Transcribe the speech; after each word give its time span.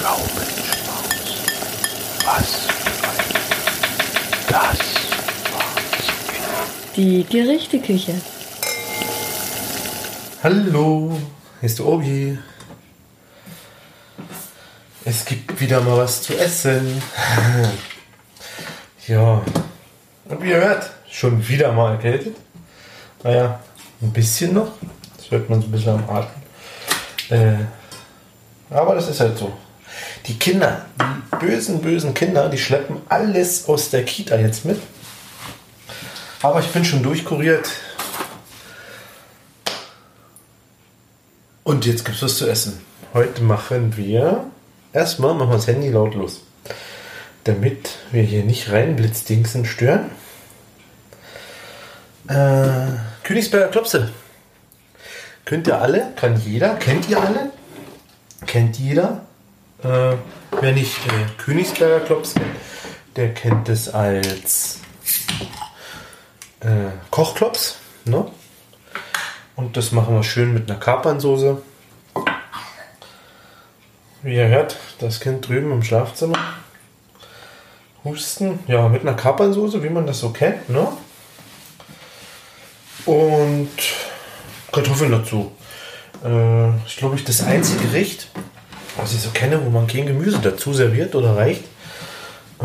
Gaumenschmaus. 0.00 1.44
Was 2.24 2.66
das 4.48 4.78
Die 6.96 7.24
Gerichteküche. 7.24 8.14
Hallo, 10.42 11.18
hier 11.60 11.66
ist 11.66 11.78
der 11.78 11.86
Obi. 11.86 12.38
Es 15.04 15.26
gibt 15.26 15.60
wieder 15.60 15.82
mal 15.82 15.98
was 15.98 16.22
zu 16.22 16.34
essen. 16.34 17.02
ja. 19.06 19.42
Und 20.24 20.42
wie 20.42 20.48
ihr 20.48 20.56
hört, 20.56 20.90
schon 21.10 21.46
wieder 21.46 21.72
mal 21.72 21.92
erkältet. 21.92 22.36
Naja, 23.22 23.60
ein 24.00 24.12
bisschen 24.12 24.54
noch. 24.54 24.72
Das 25.18 25.30
hört 25.30 25.50
man 25.50 25.60
so 25.60 25.68
ein 25.68 25.72
bisschen 25.72 25.92
am 25.92 26.08
Atem. 26.08 26.40
Äh, 27.28 27.64
aber 28.70 28.94
das 28.94 29.08
ist 29.08 29.20
halt 29.20 29.36
so. 29.36 29.52
Die 30.26 30.38
Kinder, 30.38 30.86
die 31.00 31.36
bösen, 31.36 31.80
bösen 31.80 32.14
Kinder, 32.14 32.48
die 32.48 32.58
schleppen 32.58 32.98
alles 33.08 33.68
aus 33.68 33.90
der 33.90 34.04
Kita 34.04 34.36
jetzt 34.36 34.64
mit. 34.64 34.80
Aber 36.42 36.60
ich 36.60 36.68
bin 36.68 36.84
schon 36.84 37.02
durchkuriert. 37.02 37.68
Und 41.64 41.86
jetzt 41.86 42.04
gibt's 42.04 42.22
was 42.22 42.36
zu 42.36 42.48
essen. 42.48 42.80
Heute 43.14 43.42
machen 43.42 43.96
wir. 43.96 44.44
Erstmal 44.92 45.34
machen 45.34 45.50
wir 45.50 45.56
das 45.56 45.66
Handy 45.66 45.88
lautlos. 45.88 46.42
Damit 47.44 47.90
wir 48.10 48.22
hier 48.22 48.44
nicht 48.44 48.70
reinblitzdingsen 48.70 49.64
stören. 49.64 50.10
Äh, 52.28 52.98
Königsberger 53.24 53.68
Klopse. 53.68 54.10
Könnt 55.44 55.66
ihr 55.66 55.80
alle? 55.80 56.12
Kann 56.16 56.40
jeder? 56.40 56.74
Kennt 56.76 57.08
ihr 57.08 57.20
alle? 57.20 57.50
Kennt 58.46 58.78
jeder? 58.78 59.22
Äh, 59.82 60.16
wer 60.60 60.72
nicht 60.72 60.98
äh, 61.06 61.42
Königsberger 61.42 62.00
Klops 62.00 62.34
kennt, 62.34 62.56
der 63.16 63.32
kennt 63.32 63.68
es 63.68 63.88
als 63.88 64.80
äh, 66.60 66.90
Kochklops. 67.10 67.78
Ne? 68.04 68.26
Und 69.56 69.76
das 69.76 69.92
machen 69.92 70.14
wir 70.14 70.22
schön 70.22 70.52
mit 70.52 70.70
einer 70.70 70.78
Kapernsoße. 70.78 71.62
Wie 74.22 74.34
ihr 74.34 74.48
hört, 74.48 74.76
das 74.98 75.20
Kind 75.20 75.48
drüben 75.48 75.72
im 75.72 75.82
Schlafzimmer. 75.82 76.38
Husten. 78.04 78.58
Ja, 78.66 78.88
mit 78.88 79.02
einer 79.02 79.14
Kapernsoße, 79.14 79.82
wie 79.82 79.88
man 79.88 80.06
das 80.06 80.20
so 80.20 80.30
kennt. 80.30 80.68
Ne? 80.68 80.88
Und 83.06 83.70
Kartoffeln 84.72 85.12
dazu. 85.12 85.52
Äh, 86.24 86.70
ich 86.86 86.96
glaube, 86.98 87.16
ich 87.16 87.24
das 87.24 87.42
einzige 87.42 87.82
Gericht, 87.84 88.28
was 89.00 89.12
ich 89.12 89.20
so 89.20 89.30
kenne, 89.30 89.64
wo 89.64 89.70
man 89.70 89.86
kein 89.86 90.06
Gemüse 90.06 90.38
dazu 90.42 90.72
serviert 90.72 91.14
oder 91.14 91.36
reicht. 91.36 91.64
Äh, 92.60 92.64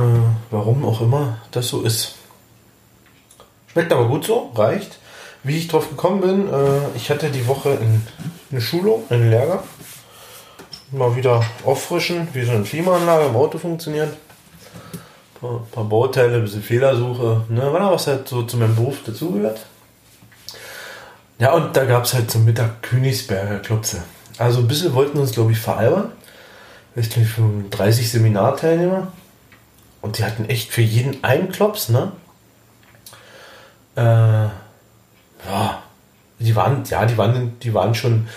warum 0.52 0.86
auch 0.86 1.02
immer 1.02 1.38
das 1.52 1.70
so 1.70 1.82
ist. 1.82 2.16
Schmeckt 3.72 3.92
aber 3.92 4.08
gut 4.08 4.26
so, 4.26 4.52
reicht. 4.56 5.00
Wie 5.44 5.58
ich 5.58 5.68
drauf 5.68 5.90
gekommen 5.90 6.22
bin, 6.22 6.48
äh, 6.52 6.96
ich 6.96 7.10
hatte 7.10 7.30
die 7.30 7.48
Woche 7.48 7.70
in, 7.70 8.02
eine 8.52 8.62
Schulung, 8.62 9.04
einen 9.10 9.30
Lehrgang. 9.30 9.60
Mal 10.92 11.16
wieder 11.16 11.44
auffrischen, 11.66 12.28
wie 12.34 12.44
so 12.44 12.52
eine 12.52 12.64
Klimaanlage 12.64 13.26
im 13.26 13.36
Auto 13.36 13.58
funktioniert. 13.58 14.10
Ein 14.14 15.40
paar, 15.40 15.66
paar 15.72 15.84
Bauteile, 15.84 16.36
ein 16.36 16.44
bisschen 16.44 16.64
Fehlersuche. 16.64 17.44
Ne? 17.50 17.70
Was 17.72 18.08
halt 18.08 18.28
so 18.28 18.44
zu 18.44 18.58
meinem 18.58 18.76
Beruf 18.76 18.98
dazugehört. 19.06 19.66
Ja, 21.38 21.54
und 21.54 21.76
da 21.76 21.86
gab 21.86 22.06
es 22.06 22.14
halt 22.14 22.32
zum 22.32 22.46
Mittag 22.46 22.82
Königsberger 22.82 23.60
Klopse. 23.60 24.04
Also 24.38 24.60
ein 24.60 24.68
bisschen 24.68 24.94
wollten 24.94 25.20
uns, 25.20 25.32
glaube 25.32 25.52
ich, 25.52 25.58
veralbern. 25.58 26.12
Ich 26.96 27.10
glaube, 27.10 27.28
35 27.28 28.10
Seminarteilnehmer. 28.10 29.12
Und 30.02 30.18
die 30.18 30.24
hatten 30.24 30.46
echt 30.46 30.72
für 30.72 30.82
jeden 30.82 31.24
einen 31.24 31.52
Klops, 31.52 31.90
ne? 31.90 32.12
Äh, 33.96 34.02
ja, 34.02 35.84
die 36.40 36.56
waren, 36.56 36.84
ja, 36.86 37.06
die 37.06 37.18
waren, 37.18 37.60
die 37.60 37.74
waren 37.74 37.96
schon 37.96 38.28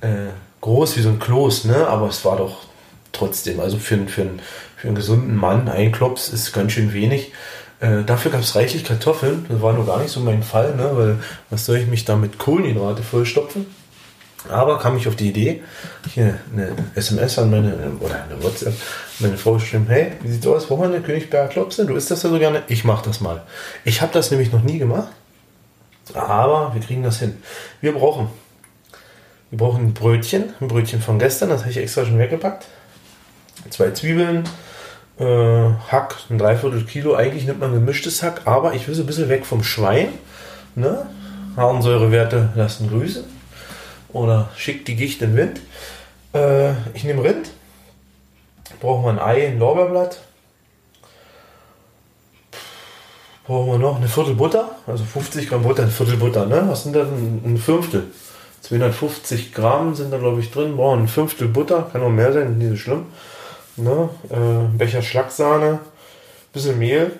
äh, 0.00 0.28
groß 0.60 0.96
wie 0.96 1.02
so 1.02 1.08
ein 1.08 1.18
Kloß, 1.18 1.64
ne? 1.64 1.86
Aber 1.88 2.08
es 2.08 2.24
war 2.24 2.36
doch 2.36 2.58
trotzdem, 3.12 3.60
also 3.60 3.78
für, 3.78 3.96
für, 4.06 4.28
für 4.76 4.86
einen 4.88 4.96
gesunden 4.96 5.34
Mann, 5.34 5.68
ein 5.68 5.92
Klops 5.92 6.28
ist 6.28 6.52
ganz 6.52 6.72
schön 6.72 6.92
wenig. 6.92 7.32
Äh, 7.80 8.04
dafür 8.04 8.30
gab 8.30 8.40
es 8.40 8.54
reichlich 8.54 8.84
Kartoffeln. 8.84 9.46
Das 9.48 9.60
war 9.60 9.72
nur 9.72 9.86
gar 9.86 9.98
nicht 10.00 10.10
so 10.10 10.20
mein 10.20 10.42
Fall, 10.42 10.74
ne? 10.76 10.90
weil 10.92 11.18
was 11.50 11.66
soll 11.66 11.76
ich 11.76 11.86
mich 11.86 12.04
da 12.04 12.16
mit 12.16 12.38
Kohlenhydrate 12.38 13.02
vollstopfen? 13.02 13.66
Aber 14.50 14.78
kam 14.78 14.96
ich 14.96 15.08
auf 15.08 15.16
die 15.16 15.30
Idee, 15.30 15.62
hier 16.12 16.38
eine 16.52 16.72
SMS 16.94 17.38
an 17.38 17.50
meine, 17.50 17.92
oder 18.00 18.24
eine 18.24 18.42
WhatsApp, 18.42 18.74
meine 19.20 19.38
Frau 19.38 19.54
geschrieben, 19.54 19.86
hey, 19.88 20.12
wie 20.22 20.30
sieht's 20.30 20.46
aus, 20.46 20.68
wollen 20.68 20.82
wir 20.82 20.88
eine 20.88 21.00
Königsberger 21.00 21.48
Klopse? 21.48 21.86
Du 21.86 21.94
isst 21.94 22.10
das 22.10 22.22
ja 22.22 22.28
so 22.28 22.38
gerne? 22.38 22.62
Ich 22.68 22.84
mach 22.84 23.00
das 23.00 23.20
mal. 23.20 23.42
Ich 23.84 24.02
habe 24.02 24.12
das 24.12 24.30
nämlich 24.30 24.52
noch 24.52 24.62
nie 24.62 24.78
gemacht, 24.78 25.08
aber 26.12 26.74
wir 26.74 26.82
kriegen 26.82 27.02
das 27.02 27.20
hin. 27.20 27.38
Wir 27.80 27.92
brauchen, 27.92 28.28
wir 29.50 29.58
brauchen 29.58 29.86
ein 29.86 29.94
Brötchen, 29.94 30.52
ein 30.60 30.68
Brötchen 30.68 31.00
von 31.00 31.18
gestern, 31.18 31.48
das 31.48 31.62
habe 31.62 31.70
ich 31.70 31.78
extra 31.78 32.04
schon 32.04 32.18
weggepackt. 32.18 32.66
Zwei 33.70 33.92
Zwiebeln, 33.92 34.44
äh, 35.18 35.70
Hack, 35.90 36.16
ein 36.28 36.38
Dreiviertel 36.38 36.84
Kilo. 36.84 37.14
Eigentlich 37.14 37.46
nimmt 37.46 37.60
man 37.60 37.72
gemischtes 37.72 38.22
Hack, 38.22 38.42
aber 38.44 38.74
ich 38.74 38.86
will 38.88 38.94
so 38.94 39.04
ein 39.04 39.06
bisschen 39.06 39.28
weg 39.30 39.46
vom 39.46 39.64
Schwein. 39.64 40.08
Ne? 40.74 41.06
Harnsäurewerte 41.56 42.50
lassen 42.56 42.90
grüßen. 42.90 43.33
Oder 44.14 44.48
schickt 44.56 44.88
die 44.88 44.96
Gicht 44.96 45.20
den 45.20 45.36
Wind. 45.36 45.60
Äh, 46.32 46.70
ich 46.94 47.04
nehme 47.04 47.22
Rind. 47.22 47.50
Brauchen 48.80 49.04
wir 49.04 49.10
ein 49.10 49.18
Ei, 49.18 49.48
ein 49.48 49.58
Lorbeerblatt. 49.58 50.20
Brauchen 53.44 53.72
wir 53.72 53.78
noch 53.78 53.96
eine 53.96 54.08
Viertel 54.08 54.34
Butter, 54.34 54.76
also 54.86 55.04
50 55.04 55.50
Gramm 55.50 55.64
Butter, 55.64 55.82
ein 55.82 55.90
Viertel 55.90 56.16
Butter, 56.16 56.46
ne? 56.46 56.64
Was 56.66 56.84
sind 56.84 56.96
das? 56.96 57.08
Ein 57.08 57.58
Fünftel. 57.58 58.06
250 58.62 59.52
Gramm 59.52 59.94
sind 59.94 60.10
da, 60.10 60.16
glaube 60.16 60.40
ich, 60.40 60.50
drin. 60.50 60.76
Brauchen 60.76 61.00
ein 61.00 61.08
Fünftel 61.08 61.48
Butter, 61.48 61.90
kann 61.92 62.02
auch 62.02 62.08
mehr 62.08 62.32
sein, 62.32 62.56
nicht 62.56 62.70
so 62.70 62.76
schlimm. 62.76 63.06
Ne? 63.76 64.08
Äh, 64.30 64.78
Becher 64.78 65.02
Schlagsahne, 65.02 65.80
bisschen 66.52 66.78
Mehl, 66.78 67.12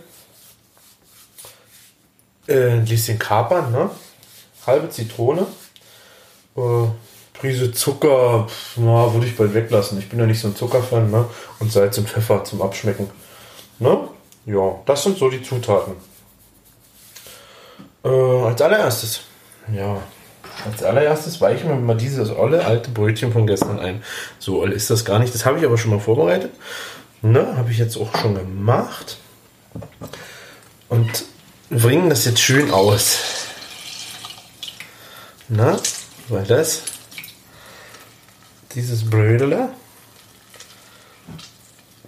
äh, 2.46 2.70
ein 2.70 2.84
bisschen 2.84 3.18
Kapern, 3.18 3.72
ne? 3.72 3.90
halbe 4.66 4.88
Zitrone, 4.88 5.46
äh, 6.56 6.86
Prise 7.34 7.72
Zucker, 7.72 8.46
na, 8.76 9.12
würde 9.12 9.26
ich 9.26 9.36
bald 9.36 9.54
weglassen. 9.54 9.98
Ich 9.98 10.08
bin 10.08 10.18
ja 10.18 10.26
nicht 10.26 10.40
so 10.40 10.48
ein 10.48 10.56
Zuckerfan, 10.56 11.10
ne? 11.10 11.26
Und 11.58 11.72
Salz 11.72 11.98
und 11.98 12.08
Pfeffer 12.08 12.44
zum 12.44 12.62
Abschmecken. 12.62 13.10
Ne? 13.78 14.08
Ja, 14.46 14.76
das 14.86 15.02
sind 15.02 15.18
so 15.18 15.28
die 15.28 15.42
Zutaten. 15.42 15.94
Äh, 18.04 18.08
als 18.08 18.62
allererstes, 18.62 19.20
ja, 19.74 19.98
als 20.64 20.82
allererstes 20.82 21.40
weichen 21.40 21.68
wir 21.68 21.76
mal 21.76 21.96
dieses 21.96 22.30
olle 22.30 22.64
alte 22.64 22.90
Brötchen 22.90 23.32
von 23.32 23.46
gestern 23.46 23.80
ein. 23.80 24.02
So 24.38 24.60
oll 24.60 24.72
ist 24.72 24.90
das 24.90 25.04
gar 25.04 25.18
nicht. 25.18 25.34
Das 25.34 25.44
habe 25.44 25.58
ich 25.58 25.64
aber 25.64 25.76
schon 25.76 25.90
mal 25.90 26.00
vorbereitet. 26.00 26.52
Ne, 27.22 27.56
habe 27.56 27.70
ich 27.70 27.78
jetzt 27.78 27.96
auch 27.96 28.14
schon 28.16 28.34
gemacht. 28.34 29.18
Und 30.88 31.24
bringen 31.70 32.10
das 32.10 32.26
jetzt 32.26 32.40
schön 32.40 32.70
aus. 32.70 33.18
Na, 35.48 35.78
weil 36.28 36.44
das, 36.44 36.82
dieses 38.74 39.08
Brödele, 39.08 39.70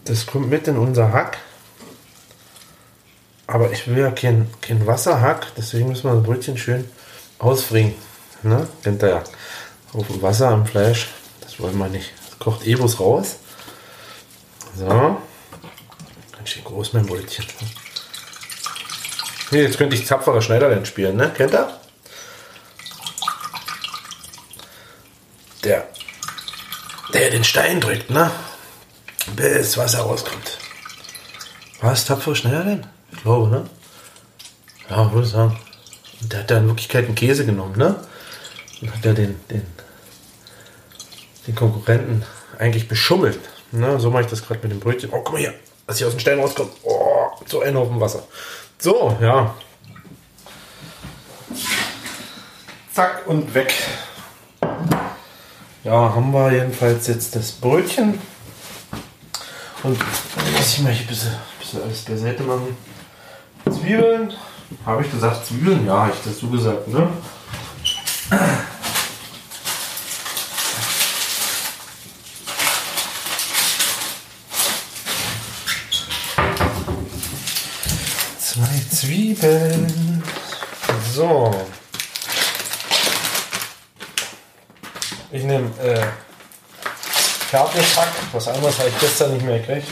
das 0.05 0.27
kommt 0.27 0.49
mit 0.49 0.69
in 0.69 0.79
unser 0.79 1.13
Hack. 1.13 1.39
Aber 3.49 3.71
ich 3.71 3.87
will 3.87 3.99
ja 3.99 4.11
kein, 4.11 4.49
kein 4.61 4.87
Wasserhack, 4.87 5.53
deswegen 5.57 5.89
müssen 5.89 6.05
wir 6.05 6.15
das 6.15 6.25
Brötchen 6.25 6.59
schön 6.59 6.89
ausfringen. 7.39 7.95
Ne? 8.43 8.67
Kennt 8.83 9.03
ihr 9.03 9.09
ja. 9.09 9.25
Auf 9.93 10.07
dem 10.09 10.21
Wasser 10.23 10.49
am 10.49 10.67
Fleisch. 10.67 11.09
Das 11.41 11.61
wollen 11.61 11.79
wir 11.79 11.89
nicht. 11.89 12.13
Das 12.29 12.39
kocht 12.39 12.67
Ebus 12.67 12.99
raus. 12.99 13.37
So. 14.77 14.87
Ganz 14.87 16.49
schön 16.49 16.65
groß 16.65 16.93
mein 16.93 17.07
Brötchen. 17.07 17.47
Hier, 19.51 19.63
jetzt 19.63 19.79
könnte 19.79 19.95
ich 19.97 20.05
tapferer 20.05 20.43
Schneiderlein 20.43 20.85
spielen, 20.85 21.17
ne? 21.17 21.33
Kennt 21.35 21.55
ihr? 21.55 21.81
Der, 25.63 25.89
der 27.17 27.31
den 27.31 27.45
Stein 27.45 27.81
drückt, 27.81 28.11
ne? 28.11 28.31
Bis 29.35 29.77
Wasser 29.79 30.01
rauskommt. 30.01 30.59
Was? 31.81 32.05
Tapferer 32.05 32.37
Schneiderlein? 32.37 32.87
Ich 33.11 33.23
glaube, 33.23 33.49
ne? 33.49 33.71
Ja, 34.91 35.11
würde 35.13 35.27
ich 35.27 35.33
sagen. 35.33 35.59
Und 36.21 36.33
der 36.33 36.41
hat 36.41 36.51
da 36.51 36.59
in 36.59 36.67
Wirklichkeit 36.67 37.07
einen 37.07 37.15
Käse 37.15 37.47
genommen, 37.47 37.77
ne? 37.77 37.97
Und 38.81 38.95
hat 38.95 39.05
ja 39.05 39.13
den, 39.15 39.41
den, 39.49 39.67
den 41.47 41.55
Konkurrenten 41.55 42.25
eigentlich 42.59 42.87
beschummelt. 42.89 43.39
Ne? 43.73 43.99
So 43.99 44.11
mache 44.11 44.25
ich 44.25 44.29
das 44.29 44.47
gerade 44.47 44.61
mit 44.63 44.73
dem 44.73 44.81
Brötchen. 44.81 45.11
Oh, 45.11 45.23
guck 45.23 45.33
mal 45.33 45.39
hier, 45.39 45.55
dass 45.87 45.99
hier 45.99 46.07
aus 46.07 46.13
dem 46.13 46.21
Stein 46.21 46.39
rauskommt. 46.39 46.73
Oh, 46.83 47.29
so 47.47 47.63
ein 47.63 47.75
Haufen 47.75 47.99
Wasser. 47.99 48.23
So, 48.79 49.17
ja. 49.21 49.55
Zack 52.93 53.27
und 53.27 53.55
weg. 53.55 53.75
Ja, 55.87 56.13
haben 56.17 56.33
wir 56.33 56.51
jedenfalls 56.51 57.07
jetzt 57.07 57.37
das 57.37 57.53
Brötchen. 57.53 58.19
Und 59.85 59.97
muss 60.57 60.73
ich 60.73 60.81
mal 60.81 60.93
hier 60.93 61.03
ein 61.03 61.07
bisschen, 61.07 61.31
ein 61.31 61.61
bisschen 61.61 61.83
alles 61.85 62.03
beiseite 62.03 62.43
machen. 62.43 62.77
Zwiebeln. 63.71 64.33
Habe 64.85 65.05
ich 65.05 65.13
gesagt 65.13 65.47
Zwiebeln? 65.47 65.87
Ja, 65.87 66.07
habe 66.07 66.13
ich 66.13 66.35
so 66.35 66.49
gesagt, 66.49 66.89
ne? 66.89 67.09
Zwei 78.41 78.83
Zwiebeln. 78.91 80.25
So. 81.15 81.55
Ich 85.37 85.45
nehme 85.45 85.67
äh, 85.83 86.01
Fertighack. 87.51 88.09
Was 88.33 88.49
anderes 88.49 88.79
habe 88.79 88.89
ich 88.89 88.99
gestern 88.99 89.35
nicht 89.35 89.45
mehr 89.45 89.59
gekriegt. 89.59 89.87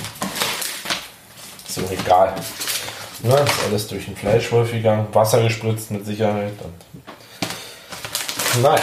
Ist 1.68 1.76
doch 1.76 1.90
egal. 1.90 2.34
Ne, 3.22 3.34
ist 3.34 3.64
alles 3.68 3.86
durch 3.88 4.06
den 4.06 4.16
Fleischwolf 4.16 4.70
gegangen. 4.72 5.06
Wasser 5.12 5.42
gespritzt 5.42 5.90
mit 5.90 6.06
Sicherheit. 6.06 6.54
Und 6.62 6.72
naja. 8.62 8.80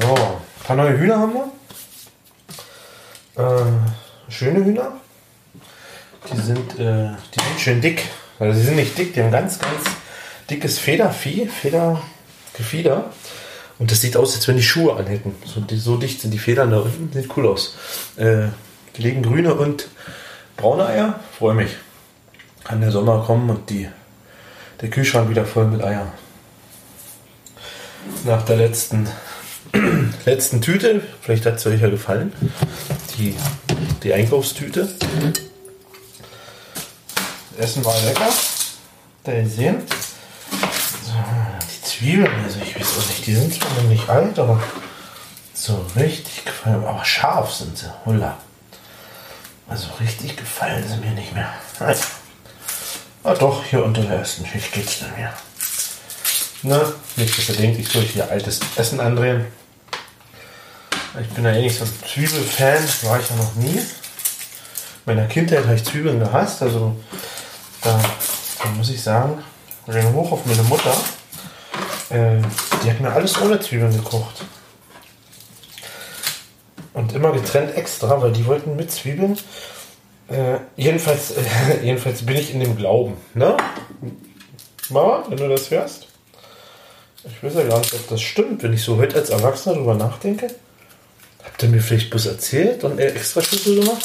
So. 0.00 0.14
Ein 0.14 0.66
paar 0.66 0.76
neue 0.76 0.98
Hühner 0.98 1.18
haben 1.18 1.34
wir. 1.34 1.52
Äh, 3.44 4.30
schöne 4.30 4.64
Hühner. 4.64 4.92
Die 6.32 6.40
sind, 6.40 6.72
äh, 6.78 7.10
die 7.34 7.40
sind 7.44 7.60
schön 7.60 7.82
dick. 7.82 8.08
Also 8.38 8.58
sie 8.58 8.64
sind 8.64 8.76
nicht 8.76 8.96
dick, 8.96 9.12
die 9.12 9.22
haben 9.22 9.30
ganz, 9.30 9.58
ganz 9.58 9.84
dickes 10.48 10.78
Federvieh, 10.78 11.50
Federgefieder. 12.54 13.10
Und 13.78 13.90
das 13.90 14.00
sieht 14.00 14.16
aus, 14.16 14.34
als 14.36 14.46
wenn 14.46 14.56
die 14.56 14.62
Schuhe 14.62 14.96
anhätten. 14.96 15.34
So, 15.44 15.60
die, 15.60 15.76
so 15.76 15.96
dicht 15.96 16.20
sind 16.20 16.30
die 16.30 16.38
Federn 16.38 16.70
da 16.70 16.78
unten. 16.78 17.10
Sieht 17.12 17.36
cool 17.36 17.48
aus. 17.48 17.74
Äh, 18.16 18.48
die 18.96 19.02
legen 19.02 19.22
grüne 19.22 19.54
und 19.54 19.88
braune 20.56 20.86
Eier. 20.86 21.20
Freue 21.36 21.54
mich. 21.54 21.70
Kann 22.62 22.80
der 22.80 22.92
Sommer 22.92 23.24
kommen 23.26 23.50
und 23.50 23.68
die, 23.68 23.88
der 24.80 24.90
Kühlschrank 24.90 25.28
wieder 25.28 25.44
voll 25.44 25.66
mit 25.66 25.82
Eiern. 25.82 26.10
Nach 28.24 28.42
der 28.44 28.56
letzten, 28.56 29.08
letzten 30.24 30.60
Tüte, 30.60 31.02
vielleicht 31.20 31.44
hat 31.46 31.56
es 31.56 31.66
euch 31.66 31.80
ja 31.80 31.90
gefallen, 31.90 32.32
die, 33.18 33.34
die 34.02 34.14
Einkaufstüte. 34.14 34.88
Essen 37.58 37.84
war 37.84 37.94
lecker. 38.02 38.28
Da 39.24 39.32
ihr 39.32 39.48
sehen. 39.48 39.82
Zwiebeln, 42.04 42.44
also 42.44 42.58
ich 42.62 42.78
weiß 42.78 42.98
auch 42.98 43.08
nicht, 43.08 43.26
die 43.26 43.34
sind 43.34 43.54
zwar 43.54 43.70
noch 43.70 43.88
nicht 43.88 44.10
alt, 44.10 44.38
aber 44.38 44.62
so 45.54 45.86
richtig 45.96 46.44
gefallen. 46.44 46.84
Aber 46.84 47.02
scharf 47.02 47.50
sind 47.50 47.78
sie. 47.78 47.90
Hulla. 48.04 48.36
Also 49.66 49.86
richtig 49.98 50.36
gefallen 50.36 50.86
sie 50.86 50.98
mir 50.98 51.12
nicht 51.12 51.32
mehr. 51.34 51.48
Nein. 51.80 51.96
Ah 53.26 53.32
doch, 53.32 53.64
hier 53.64 53.82
unter 53.82 54.02
der 54.02 54.18
ersten 54.18 54.44
Schicht 54.44 54.70
geht's 54.70 54.98
dann 54.98 55.10
mehr. 55.16 55.32
Na, 56.62 56.92
nicht, 57.16 57.58
denkt, 57.58 57.80
ich 57.80 57.88
soll 57.88 58.02
hier 58.02 58.30
altes 58.30 58.60
Essen 58.76 59.00
andrehen. 59.00 59.46
Ich 61.18 61.28
bin 61.28 61.42
ja 61.42 61.52
eh 61.52 61.62
nicht 61.62 61.78
so 61.78 61.86
ein 61.86 61.92
Zwiebelfan, 62.06 62.86
war 63.08 63.18
ich 63.18 63.30
ja 63.30 63.36
noch 63.36 63.54
nie. 63.54 63.78
In 63.78 63.86
meiner 65.06 65.24
Kindheit 65.24 65.64
habe 65.64 65.76
ich 65.76 65.84
Zwiebeln 65.86 66.20
gehasst, 66.20 66.60
also 66.60 66.94
da, 67.80 67.98
da 68.62 68.68
muss 68.68 68.90
ich 68.90 69.02
sagen, 69.02 69.42
rein 69.88 70.12
hoch 70.12 70.32
auf 70.32 70.44
meine 70.44 70.64
Mutter. 70.64 70.94
Äh, 72.10 72.38
die 72.82 72.90
hat 72.90 73.00
mir 73.00 73.12
alles 73.12 73.40
ohne 73.40 73.60
Zwiebeln 73.60 73.92
gekocht. 73.92 74.44
Und 76.92 77.12
immer 77.12 77.32
getrennt 77.32 77.74
extra, 77.76 78.20
weil 78.22 78.32
die 78.32 78.46
wollten 78.46 78.76
mit 78.76 78.90
Zwiebeln. 78.90 79.38
Äh, 80.28 80.58
jedenfalls, 80.76 81.32
äh, 81.32 81.42
jedenfalls 81.82 82.24
bin 82.24 82.36
ich 82.36 82.52
in 82.52 82.60
dem 82.60 82.76
Glauben. 82.76 83.16
Ne? 83.34 83.56
Mama, 84.90 85.24
wenn 85.28 85.38
du 85.38 85.48
das 85.48 85.70
hörst? 85.70 86.06
Ich 87.24 87.42
weiß 87.42 87.54
ja 87.54 87.64
gar 87.64 87.78
nicht, 87.78 87.94
ob 87.94 88.06
das 88.08 88.20
stimmt, 88.20 88.62
wenn 88.62 88.74
ich 88.74 88.82
so 88.82 88.98
heute 88.98 89.16
als 89.16 89.30
Erwachsener 89.30 89.76
darüber 89.76 89.94
nachdenke. 89.94 90.48
Habt 91.42 91.62
ihr 91.62 91.68
mir 91.70 91.80
vielleicht 91.80 92.10
bloß 92.10 92.26
erzählt 92.26 92.84
und 92.84 92.98
extra 92.98 93.40
Schlüssel 93.40 93.80
gemacht? 93.80 94.04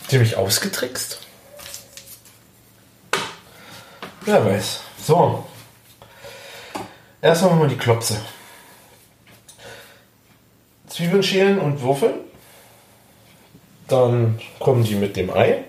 Habt 0.00 0.12
ihr 0.12 0.20
mich 0.20 0.36
ausgetrickst? 0.36 1.18
Wer 4.24 4.44
weiß. 4.44 4.80
So. 5.06 5.44
Erstmal 7.24 7.52
machen 7.52 7.62
wir 7.62 7.68
die 7.68 7.78
Klopse. 7.78 8.20
Zwiebeln 10.88 11.22
schälen 11.22 11.58
und 11.58 11.80
würfeln. 11.80 12.16
Dann 13.88 14.38
kommen 14.58 14.84
die 14.84 14.94
mit 14.94 15.16
dem 15.16 15.30
Ei, 15.30 15.64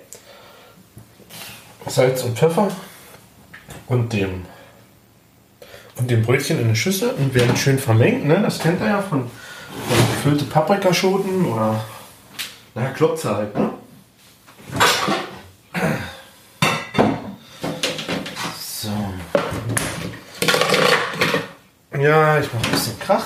Salz 1.87 2.23
und 2.23 2.37
Pfeffer 2.37 2.67
und 3.87 4.11
dem, 4.11 4.45
und 5.95 6.11
dem 6.11 6.23
Brötchen 6.23 6.59
in 6.59 6.65
eine 6.65 6.75
Schüssel 6.75 7.11
und 7.11 7.33
werden 7.33 7.55
schön 7.55 7.79
vermengt. 7.79 8.25
Ne? 8.25 8.41
Das 8.41 8.59
kennt 8.59 8.81
ihr 8.81 8.87
ja 8.87 9.01
von, 9.01 9.31
von 9.87 10.07
gefüllte 10.13 10.43
Paprikaschoten 10.43 11.45
oder 11.45 11.85
na, 12.73 12.89
Klopse 12.89 13.33
halt. 13.33 13.55
Ne? 13.55 13.69
So. 18.59 18.91
Ich 22.41 22.53
mache 22.53 22.65
ein 22.65 22.71
bisschen 22.71 22.99
Krach. 22.99 23.25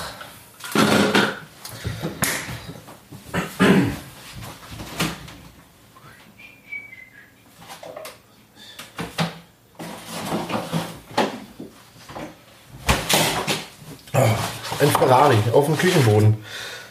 Ein 14.79 14.91
Ferrari 14.91 15.37
auf 15.53 15.65
dem 15.65 15.75
Küchenboden. 15.75 16.45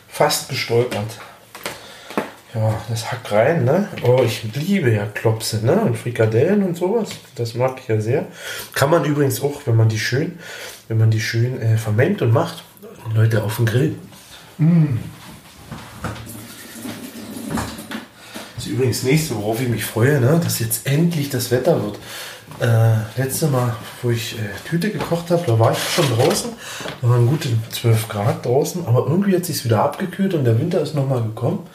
Fast 0.09 0.49
gestolpert. 0.49 1.19
Ja, 2.59 2.75
das 2.89 3.13
Hack 3.13 3.31
rein, 3.31 3.65
ne? 3.65 3.87
Oh, 4.03 4.21
ich 4.25 4.43
liebe 4.53 4.93
ja 4.93 5.07
Klopse, 5.07 5.65
ne? 5.65 5.81
Und 5.81 5.97
Frikadellen 5.97 6.65
und 6.65 6.77
sowas. 6.77 7.11
Das 7.37 7.55
mag 7.55 7.79
ich 7.81 7.87
ja 7.87 8.01
sehr. 8.01 8.27
Kann 8.75 8.91
man 8.91 9.05
übrigens 9.05 9.41
auch, 9.43 9.61
wenn 9.67 9.77
man 9.77 9.89
die 9.89 9.99
schön, 9.99 10.41
wenn 10.89 10.99
man 10.99 11.13
die 11.13 11.21
schön 11.21 11.63
äh, 11.63 11.77
vermengt 11.77 12.21
und 12.21 12.33
macht, 12.33 12.65
Leute 13.15 13.45
auf 13.45 13.57
dem 13.57 13.67
Grill. 13.67 13.95
Mm. 14.59 14.97
Das 18.57 18.67
ist 18.67 18.73
übrigens 18.73 19.05
nächste, 19.05 19.37
worauf 19.37 19.61
ich 19.61 19.69
mich 19.69 19.85
freue, 19.85 20.21
ne? 20.21 20.41
dass 20.43 20.59
jetzt 20.59 20.85
endlich 20.85 21.31
das 21.31 21.53
Wetter 21.53 21.81
wird. 21.81 22.01
Äh, 22.61 23.21
letzte 23.21 23.47
Mal, 23.47 23.77
wo 24.03 24.11
ich 24.11 24.37
äh, 24.37 24.69
Tüte 24.69 24.91
gekocht 24.91 25.31
habe, 25.31 25.45
da 25.47 25.57
war 25.61 25.71
ich 25.71 25.79
schon 25.79 26.07
draußen. 26.17 26.51
Da 27.03 27.09
waren 27.09 27.29
gute 27.29 27.51
12 27.71 28.09
Grad 28.09 28.45
draußen, 28.45 28.85
aber 28.85 29.07
irgendwie 29.07 29.37
hat 29.37 29.45
sich 29.45 29.65
wieder 29.65 29.85
abgekühlt 29.85 30.35
und 30.35 30.43
der 30.43 30.59
Winter 30.59 30.81
ist 30.81 30.97
nochmal 30.97 31.23
gekommen. 31.23 31.69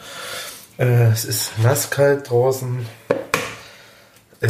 Äh, 0.78 1.12
es 1.12 1.24
ist 1.24 1.58
nasskalt 1.62 2.28
draußen. 2.28 2.86
Äh, 4.40 4.48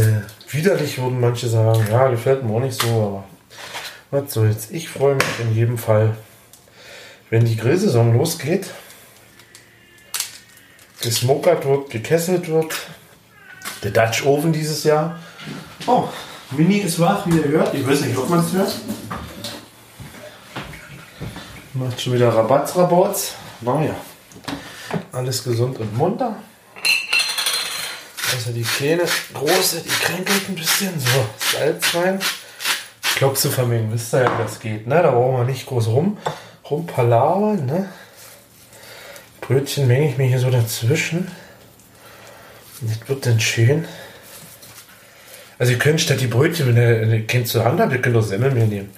widerlich 0.50 0.98
würden 0.98 1.20
manche 1.20 1.48
sagen. 1.48 1.86
Ja, 1.90 2.08
gefällt 2.08 2.42
mir 2.42 2.54
auch 2.54 2.60
nicht 2.60 2.80
so, 2.80 2.88
aber 2.88 3.24
was 4.10 4.32
soll's. 4.32 4.70
Ich 4.70 4.88
freue 4.88 5.16
mich 5.16 5.40
in 5.40 5.54
jedem 5.54 5.78
Fall, 5.78 6.16
wenn 7.30 7.44
die 7.44 7.56
Grillsaison 7.56 8.16
losgeht. 8.16 8.70
Gesmokert 11.02 11.66
wird, 11.66 11.90
gekesselt 11.90 12.48
wird. 12.48 12.74
Der 13.82 13.90
Dutch 13.90 14.24
Oven 14.24 14.52
dieses 14.52 14.84
Jahr. 14.84 15.20
Oh, 15.86 16.08
Mini 16.52 16.78
ist 16.78 16.98
wach, 16.98 17.26
wie 17.26 17.36
ihr 17.36 17.48
hört. 17.48 17.74
Ich 17.74 17.86
weiß 17.86 18.00
nicht, 18.00 18.16
ob 18.16 18.30
man 18.30 18.40
es 18.40 18.52
hört. 18.52 18.74
Macht 21.74 22.00
schon 22.00 22.14
wieder 22.14 22.34
Rabatz-Rabatz. 22.34 23.34
Naja, 23.60 23.94
alles 25.12 25.44
gesund 25.44 25.78
und 25.78 25.96
munter. 25.96 26.36
Also 28.34 28.52
die 28.52 28.62
kleine, 28.62 29.04
große, 29.32 29.82
die 29.82 29.88
kränkelt 29.88 30.48
ein 30.48 30.54
bisschen. 30.54 30.98
So, 30.98 31.26
Salz 31.56 31.94
rein. 31.94 32.18
Klopse 33.14 33.50
vermengen, 33.50 33.92
wisst 33.92 34.12
ihr 34.12 34.22
ja, 34.22 34.38
wie 34.38 34.42
das 34.42 34.58
geht. 34.58 34.86
Ne? 34.86 35.02
Da 35.02 35.12
brauchen 35.12 35.38
wir 35.38 35.44
nicht 35.44 35.66
groß 35.66 35.86
rum, 35.88 36.18
rumpalabern. 36.68 37.64
Ne? 37.64 37.88
Brötchen 39.40 39.86
menge 39.86 40.08
ich 40.08 40.18
mir 40.18 40.26
hier 40.26 40.40
so 40.40 40.50
dazwischen. 40.50 41.30
Das 42.80 43.08
wird 43.08 43.26
dann 43.26 43.38
schön. 43.38 43.86
Also 45.58 45.72
ihr 45.72 45.78
könnt 45.78 46.00
statt 46.00 46.20
die 46.20 46.26
Brötchen, 46.26 46.66
wenn 46.66 46.76
ihr 46.76 47.14
ein 47.14 47.26
Kind 47.28 47.46
zur 47.46 47.64
Hand 47.64 47.80
habt, 47.80 47.92
ihr 47.92 48.02
könnt 48.02 48.16
auch 48.16 48.22
Semmelmehl 48.22 48.66
nehmen. 48.66 48.90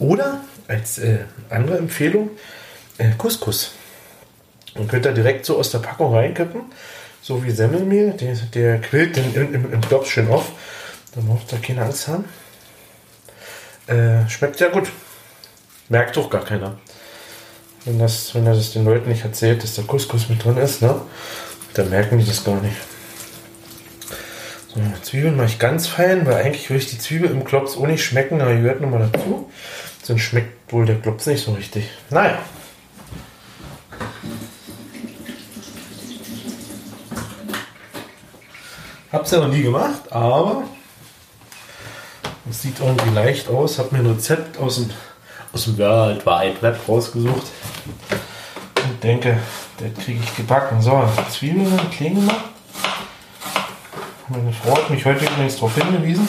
Oder 0.00 0.40
als 0.66 0.98
äh, 0.98 1.18
andere 1.48 1.78
Empfehlung, 1.78 2.30
äh, 2.98 3.10
Couscous. 3.16 3.72
Und 4.74 4.88
könnt 4.88 5.04
da 5.04 5.12
direkt 5.12 5.44
so 5.44 5.58
aus 5.58 5.70
der 5.70 5.80
Packung 5.80 6.14
reinkippen, 6.14 6.62
so 7.22 7.42
wie 7.44 7.50
Semmelmehl. 7.50 8.12
Der, 8.12 8.34
der 8.34 8.80
quillt 8.80 9.16
dann 9.16 9.34
im, 9.34 9.54
im, 9.54 9.72
im 9.72 9.80
Klops 9.80 10.08
schön 10.08 10.28
auf. 10.28 10.52
Da 11.14 11.20
braucht 11.20 11.52
ihr 11.52 11.58
keine 11.58 11.82
Angst 11.82 12.08
haben. 12.08 12.24
Äh, 13.86 14.28
schmeckt 14.28 14.60
ja 14.60 14.68
gut. 14.68 14.90
Merkt 15.88 16.16
doch 16.16 16.30
gar 16.30 16.44
keiner. 16.44 16.78
wenn, 17.84 17.98
das, 17.98 18.32
wenn 18.34 18.46
er 18.46 18.54
das 18.54 18.72
den 18.72 18.84
Leuten 18.84 19.08
nicht 19.08 19.24
erzählt, 19.24 19.62
dass 19.64 19.74
der 19.74 19.84
Couscous 19.84 20.28
mit 20.28 20.44
drin 20.44 20.56
ist, 20.56 20.82
ne? 20.82 21.00
dann 21.74 21.90
merken 21.90 22.18
die 22.18 22.26
das 22.26 22.44
gar 22.44 22.60
nicht. 22.60 22.76
So, 24.68 24.80
Zwiebeln 25.02 25.36
mache 25.36 25.48
ich 25.48 25.58
ganz 25.58 25.88
fein, 25.88 26.26
weil 26.26 26.34
eigentlich 26.34 26.70
will 26.70 26.76
ich 26.76 26.88
die 26.88 26.98
Zwiebel 26.98 27.30
im 27.30 27.44
Klops 27.44 27.76
auch 27.76 27.88
nicht 27.88 28.04
schmecken, 28.04 28.40
aber 28.40 28.54
gehört 28.54 28.80
nochmal 28.80 29.10
dazu. 29.12 29.50
Sonst 30.02 30.22
schmeckt 30.22 30.72
wohl 30.72 30.86
der 30.86 31.00
Klops 31.00 31.26
nicht 31.26 31.44
so 31.44 31.52
richtig. 31.52 31.88
Naja. 32.08 32.38
Hab's 39.12 39.32
ja 39.32 39.40
noch 39.40 39.48
nie 39.48 39.62
gemacht, 39.62 40.12
aber 40.12 40.62
es 42.48 42.62
sieht 42.62 42.78
irgendwie 42.78 43.10
leicht 43.10 43.48
aus. 43.48 43.80
Hab 43.80 43.90
mir 43.90 43.98
ein 43.98 44.06
Rezept 44.06 44.56
aus 44.58 44.76
dem, 44.76 44.90
aus 45.52 45.64
dem 45.64 45.78
World 45.78 46.24
Wide 46.24 46.62
Web 46.62 46.78
rausgesucht 46.88 47.46
und 48.84 49.02
denke, 49.02 49.36
das 49.78 50.04
kriege 50.04 50.20
ich 50.22 50.36
gebacken. 50.36 50.80
So, 50.80 51.02
Zwiebeln 51.28 51.76
klein 51.90 52.14
gemacht. 52.14 52.44
Meine 54.28 54.52
Frau 54.52 54.76
hat 54.76 54.88
mich 54.90 55.04
heute 55.04 55.24
übrigens 55.24 55.56
darauf 55.56 55.74
hingewiesen, 55.74 56.28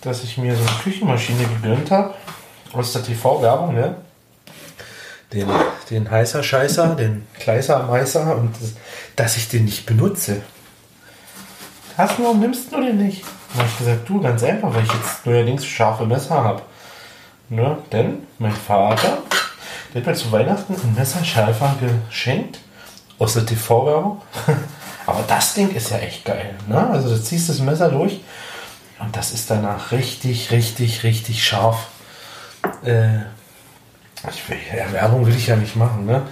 dass 0.00 0.24
ich 0.24 0.38
mir 0.38 0.56
so 0.56 0.62
eine 0.62 0.82
Küchenmaschine 0.82 1.46
gegönnt 1.46 1.92
habe. 1.92 2.14
Aus 2.72 2.92
der 2.94 3.04
TV-Werbung, 3.04 3.74
ne? 3.74 3.94
Den, 5.32 5.48
den 5.88 6.10
heißer 6.10 6.42
Scheißer, 6.42 6.96
den 6.96 7.28
Kleißer 7.38 7.84
Meißer 7.84 8.36
und 8.36 8.56
das, 8.60 8.72
dass 9.14 9.36
ich 9.36 9.48
den 9.48 9.66
nicht 9.66 9.86
benutze. 9.86 10.42
Hast 11.96 12.18
du, 12.18 12.24
warum 12.24 12.40
nimmst 12.40 12.70
du 12.70 12.80
den 12.80 12.98
nicht? 12.98 13.22
Da 13.54 13.60
habe 13.60 13.68
ich 13.68 13.78
gesagt, 13.78 14.06
du, 14.06 14.20
ganz 14.20 14.42
einfach, 14.42 14.74
weil 14.74 14.84
ich 14.84 14.92
jetzt 14.92 15.24
neuerdings 15.24 15.64
scharfe 15.64 16.04
Messer 16.04 16.44
habe. 16.44 16.60
Ne? 17.48 17.78
Denn 17.90 18.26
mein 18.38 18.52
Vater, 18.52 19.18
der 19.94 20.02
hat 20.02 20.06
mir 20.06 20.14
zu 20.14 20.30
Weihnachten 20.30 20.74
ein 20.74 20.94
Messerschärfer 20.94 21.74
geschenkt. 21.80 22.60
Aus 23.18 23.32
der 23.32 23.46
TV-Werbung. 23.46 24.20
Aber 25.06 25.24
das 25.26 25.54
Ding 25.54 25.74
ist 25.74 25.90
ja 25.90 25.96
echt 25.96 26.26
geil. 26.26 26.54
Ne? 26.68 26.86
Also 26.90 27.08
du 27.08 27.22
ziehst 27.22 27.48
das 27.48 27.60
Messer 27.60 27.90
durch 27.90 28.20
und 28.98 29.16
das 29.16 29.32
ist 29.32 29.50
danach 29.50 29.90
richtig, 29.90 30.50
richtig, 30.50 31.02
richtig 31.02 31.42
scharf. 31.42 31.86
Äh, 32.84 33.20
ich 34.28 34.48
will, 34.50 34.58
ja, 34.76 34.92
Werbung 34.92 35.24
will 35.24 35.34
ich 35.34 35.46
ja 35.46 35.56
nicht 35.56 35.76
machen, 35.76 36.04
ne? 36.04 36.22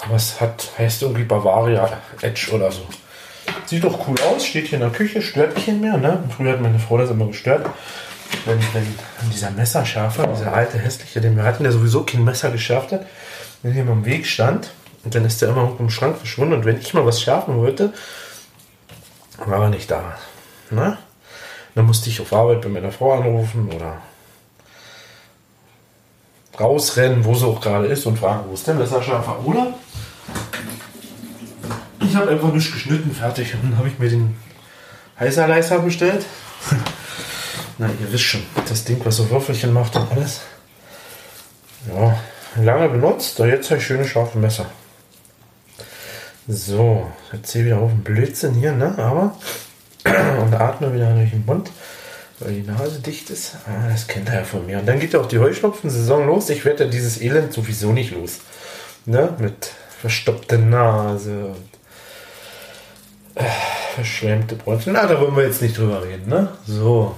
Aber 0.00 0.14
es 0.14 0.40
hat, 0.40 0.70
heißt 0.78 1.02
irgendwie 1.02 1.24
Bavaria 1.24 1.88
Edge 2.22 2.50
oder 2.52 2.72
so. 2.72 2.86
Sieht 3.66 3.84
doch 3.84 4.08
cool 4.08 4.16
aus, 4.20 4.44
steht 4.44 4.66
hier 4.66 4.78
in 4.78 4.84
der 4.84 4.90
Küche, 4.90 5.22
stört 5.22 5.54
mich 5.54 5.66
nicht 5.66 5.80
mehr. 5.80 5.96
Ne? 5.96 6.22
Früher 6.36 6.52
hat 6.52 6.60
meine 6.60 6.78
Frau 6.78 6.98
das 6.98 7.10
immer 7.10 7.26
gestört. 7.26 7.68
Wenn, 8.44 8.58
wenn 8.72 8.86
dieser 9.32 9.50
Messerschärfer, 9.50 10.26
dieser 10.28 10.52
alte 10.52 10.78
hässliche, 10.78 11.20
den 11.20 11.36
wir 11.36 11.44
hatten, 11.44 11.64
der 11.64 11.72
sowieso 11.72 12.04
kein 12.04 12.24
Messer 12.24 12.50
geschärft 12.50 12.92
hat, 12.92 13.06
wenn 13.62 13.72
hier 13.72 13.82
im 13.82 14.04
Weg 14.04 14.26
stand 14.26 14.70
und 15.04 15.14
dann 15.14 15.24
ist 15.24 15.42
der 15.42 15.50
immer 15.50 15.72
im 15.78 15.90
Schrank 15.90 16.16
verschwunden 16.16 16.54
und 16.54 16.64
wenn 16.64 16.78
ich 16.78 16.94
mal 16.94 17.04
was 17.04 17.20
schärfen 17.20 17.56
wollte, 17.56 17.92
war 19.38 19.64
er 19.64 19.70
nicht 19.70 19.90
da. 19.90 20.16
Ne? 20.70 20.98
Dann 21.74 21.86
musste 21.86 22.10
ich 22.10 22.20
auf 22.20 22.32
Arbeit 22.32 22.62
bei 22.62 22.68
meiner 22.68 22.92
Frau 22.92 23.12
anrufen 23.12 23.70
oder 23.72 23.98
rausrennen, 26.58 27.24
wo 27.24 27.34
sie 27.34 27.46
auch 27.46 27.60
gerade 27.60 27.86
ist 27.86 28.06
und 28.06 28.18
fragen, 28.18 28.44
wo 28.48 28.54
ist 28.54 28.66
der 28.66 28.74
Messerschärfer? 28.74 29.44
Oder 29.44 29.74
ich 32.10 32.16
habe 32.16 32.30
einfach 32.30 32.52
nicht 32.52 32.72
geschnitten, 32.72 33.12
fertig. 33.12 33.54
Und 33.54 33.70
dann 33.70 33.78
habe 33.78 33.88
ich 33.88 33.98
mir 33.98 34.08
den 34.08 34.36
Heißerleiser 35.18 35.78
bestellt. 35.78 36.26
Na, 37.78 37.86
ihr 37.86 38.12
wisst 38.12 38.24
schon, 38.24 38.42
das 38.68 38.84
Ding, 38.84 39.00
was 39.04 39.16
so 39.16 39.30
Würfelchen 39.30 39.72
macht 39.72 39.94
und 39.96 40.10
alles. 40.10 40.40
Ja, 41.88 42.18
lange 42.62 42.88
benutzt, 42.88 43.38
da 43.38 43.46
jetzt 43.46 43.70
ein 43.70 43.80
schöne 43.80 44.04
scharfe 44.04 44.38
Messer. 44.38 44.66
So, 46.48 47.08
jetzt 47.32 47.52
sehe 47.52 47.62
ich 47.62 47.66
wieder 47.66 47.78
auf 47.78 47.90
den 47.90 48.02
Blödsinn 48.02 48.54
hier, 48.54 48.72
ne? 48.72 48.92
Aber 48.98 49.36
und 50.42 50.54
atme 50.54 50.92
wieder 50.92 51.14
durch 51.14 51.30
den 51.30 51.46
Mund, 51.46 51.70
weil 52.40 52.54
die 52.54 52.62
Nase 52.62 53.00
dicht 53.00 53.30
ist. 53.30 53.54
Ah, 53.66 53.88
das 53.88 54.08
kennt 54.08 54.28
er 54.28 54.40
ja 54.40 54.44
von 54.44 54.66
mir. 54.66 54.80
Und 54.80 54.86
dann 54.86 54.98
geht 54.98 55.14
auch 55.14 55.26
die 55.26 55.38
Heuschnupfen-Saison 55.38 56.26
los. 56.26 56.50
Ich 56.50 56.64
werde 56.64 56.84
ja 56.84 56.90
dieses 56.90 57.20
Elend 57.20 57.52
sowieso 57.52 57.92
nicht 57.92 58.10
los. 58.10 58.40
Ne? 59.06 59.32
Mit 59.38 59.70
verstoppter 60.00 60.58
Nase 60.58 61.46
und 61.46 61.79
verschwemmte 63.94 64.54
Bronchien. 64.54 64.94
Na, 64.94 65.06
da 65.06 65.20
wollen 65.20 65.36
wir 65.36 65.44
jetzt 65.44 65.62
nicht 65.62 65.76
drüber 65.76 66.02
reden, 66.02 66.28
ne? 66.28 66.48
So. 66.66 67.16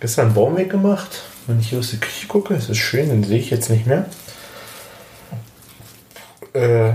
Gestern 0.00 0.34
Baum 0.34 0.56
weggemacht. 0.56 1.22
Wenn 1.46 1.60
ich 1.60 1.70
hier 1.70 1.78
aus 1.78 1.90
der 1.90 2.00
Küche 2.00 2.26
gucke, 2.26 2.54
ist 2.54 2.68
es 2.68 2.78
schön, 2.78 3.08
den 3.08 3.24
sehe 3.24 3.38
ich 3.38 3.50
jetzt 3.50 3.70
nicht 3.70 3.86
mehr. 3.86 4.06
Äh, 6.54 6.90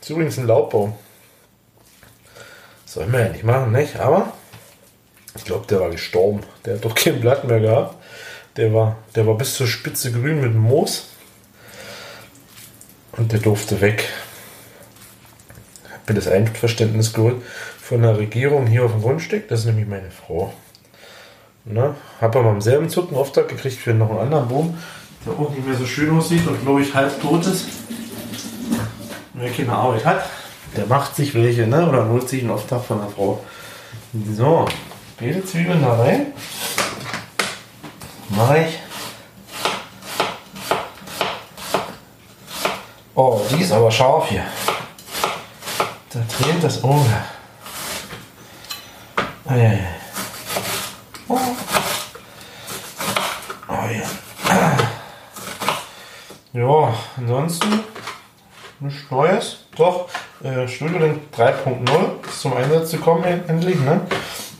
ist 0.00 0.10
übrigens 0.10 0.38
ein 0.38 0.46
Laubbaum. 0.46 0.94
Soll 2.84 3.06
man 3.06 3.20
ja 3.20 3.28
nicht 3.30 3.44
machen, 3.44 3.72
nicht? 3.72 3.98
Aber 3.98 4.32
ich 5.34 5.44
glaube, 5.44 5.66
der 5.66 5.80
war 5.80 5.90
gestorben. 5.90 6.40
Der 6.64 6.74
hat 6.74 6.84
doch 6.84 6.94
kein 6.94 7.20
Blatt 7.20 7.44
mehr 7.44 7.60
gehabt. 7.60 7.96
Der 8.56 8.72
war, 8.74 8.96
der 9.14 9.26
war 9.26 9.36
bis 9.36 9.54
zur 9.54 9.66
Spitze 9.66 10.12
grün 10.12 10.40
mit 10.40 10.54
Moos. 10.54 11.08
Und 13.12 13.32
der 13.32 13.40
durfte 13.40 13.80
weg. 13.80 14.08
Ich 15.84 15.90
habe 15.90 16.12
mir 16.12 16.20
das 16.20 16.28
Einverständnis 16.28 17.12
geholt 17.12 17.36
von 17.92 18.00
der 18.00 18.16
Regierung 18.16 18.66
hier 18.66 18.86
auf 18.86 18.92
dem 18.92 19.02
Grundstück. 19.02 19.48
Das 19.48 19.60
ist 19.60 19.66
nämlich 19.66 19.86
meine 19.86 20.10
Frau. 20.10 20.50
Ne? 21.66 21.94
Habe 22.22 22.38
aber 22.38 22.48
am 22.48 22.62
selben 22.62 22.88
Zucken 22.88 23.14
Auftrag 23.18 23.48
gekriegt 23.48 23.76
für 23.76 23.92
noch 23.92 24.08
einen 24.08 24.20
anderen 24.20 24.48
Baum, 24.48 24.78
der 25.26 25.34
auch 25.34 25.50
nicht 25.50 25.66
mehr 25.66 25.76
so 25.76 25.84
schön 25.84 26.16
aussieht 26.16 26.46
und 26.46 26.58
glaube 26.62 26.80
ich 26.80 26.94
halb 26.94 27.20
tot 27.20 27.44
ist. 27.44 27.66
Wer 29.34 29.50
keine 29.50 29.72
Arbeit 29.72 30.06
hat, 30.06 30.24
der 30.74 30.86
macht 30.86 31.14
sich 31.14 31.34
welche, 31.34 31.66
ne? 31.66 31.86
Oder 31.86 32.08
holt 32.08 32.26
sich 32.26 32.40
einen 32.40 32.52
Auftrag 32.52 32.82
von 32.82 32.98
der 32.98 33.08
Frau. 33.08 33.44
So, 34.34 34.66
beide 35.20 35.44
Zwiebeln 35.44 35.82
da 35.82 36.00
rein. 36.00 36.28
Mache 38.30 38.58
ich. 38.60 38.78
Oh, 43.14 43.38
die 43.50 43.62
ist 43.62 43.72
aber 43.72 43.90
scharf 43.90 44.30
hier. 44.30 44.44
Da 46.08 46.20
tränt 46.38 46.64
das 46.64 46.82
Auge. 46.82 47.31
Oh, 49.52 49.54
ja, 49.54 49.64
ja. 49.64 49.78
Oh. 51.28 51.38
Oh, 53.68 53.72
ja. 53.92 54.78
ja, 56.54 56.94
ansonsten 57.18 57.80
nichts 58.80 59.10
Neues. 59.10 59.58
Doch, 59.76 60.08
äh, 60.42 60.66
Studio 60.66 61.00
Link 61.00 61.20
3.0 61.36 62.26
ist 62.26 62.40
zum 62.40 62.56
Einsatz 62.56 62.92
gekommen 62.92 63.24
endlich. 63.24 63.78
Ne? 63.80 64.00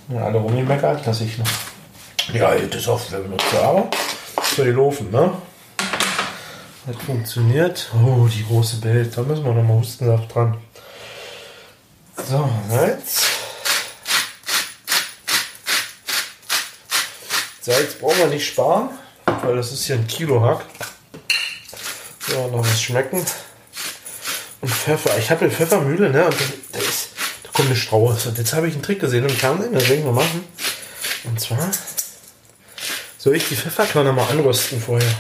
Ja, 0.09 0.25
alle 0.25 0.39
rumgemeckert, 0.39 1.07
dass 1.07 1.23
ich 1.23 1.39
noch 1.39 1.49
die 2.31 2.43
alte 2.43 2.79
Software 2.79 3.21
benutze, 3.21 3.63
aber 3.63 3.89
soll 4.43 4.69
laufen, 4.73 5.11
ne? 5.11 5.33
Hat 6.87 6.97
funktioniert. 6.97 7.91
Oh, 7.95 8.27
die 8.27 8.45
große 8.45 8.85
Welt. 8.85 9.17
Da 9.17 9.23
müssen 9.23 9.45
wir 9.45 9.55
noch 9.55 9.63
mal 9.63 9.79
Hustensaft 9.79 10.35
dran. 10.35 10.59
So, 12.29 12.47
jetzt. 12.71 13.42
Salz 17.65 17.95
brauchen 17.95 18.19
wir 18.19 18.27
nicht 18.27 18.45
sparen, 18.45 18.91
weil 19.45 19.55
das 19.55 19.71
ist 19.71 19.85
hier 19.85 19.95
ein 19.95 20.09
Kilo 20.09 20.41
Hack. 20.43 20.65
So, 22.27 22.49
noch 22.49 22.67
was 22.67 22.83
schmecken. 22.83 23.25
Und 24.61 24.69
Pfeffer. 24.69 25.17
Ich 25.17 25.31
habe 25.31 25.43
eine 25.43 25.51
Pfeffermühle, 25.53 26.11
ne? 26.11 26.25
Und 26.25 26.35
da, 26.73 26.81
ist, 26.81 27.11
da 27.45 27.51
kommt 27.53 27.69
eine 27.69 27.77
Strauß. 27.77 28.27
Und 28.27 28.39
jetzt 28.39 28.53
habe 28.53 28.67
ich 28.67 28.75
einen 28.75 28.83
Trick 28.83 28.99
gesehen 28.99 29.29
im 29.29 29.37
Fernsehen, 29.37 29.73
das 29.73 29.89
will 29.89 29.99
ich 29.99 30.05
mal 30.05 30.13
machen. 30.13 30.45
Und 31.23 31.41
zwar 31.41 31.71
soll 33.17 33.37
ich 33.37 33.49
die 33.49 33.55
Pfefferkörner 33.55 34.13
mal 34.13 34.27
anrösten 34.29 34.81
vorher. 34.81 35.15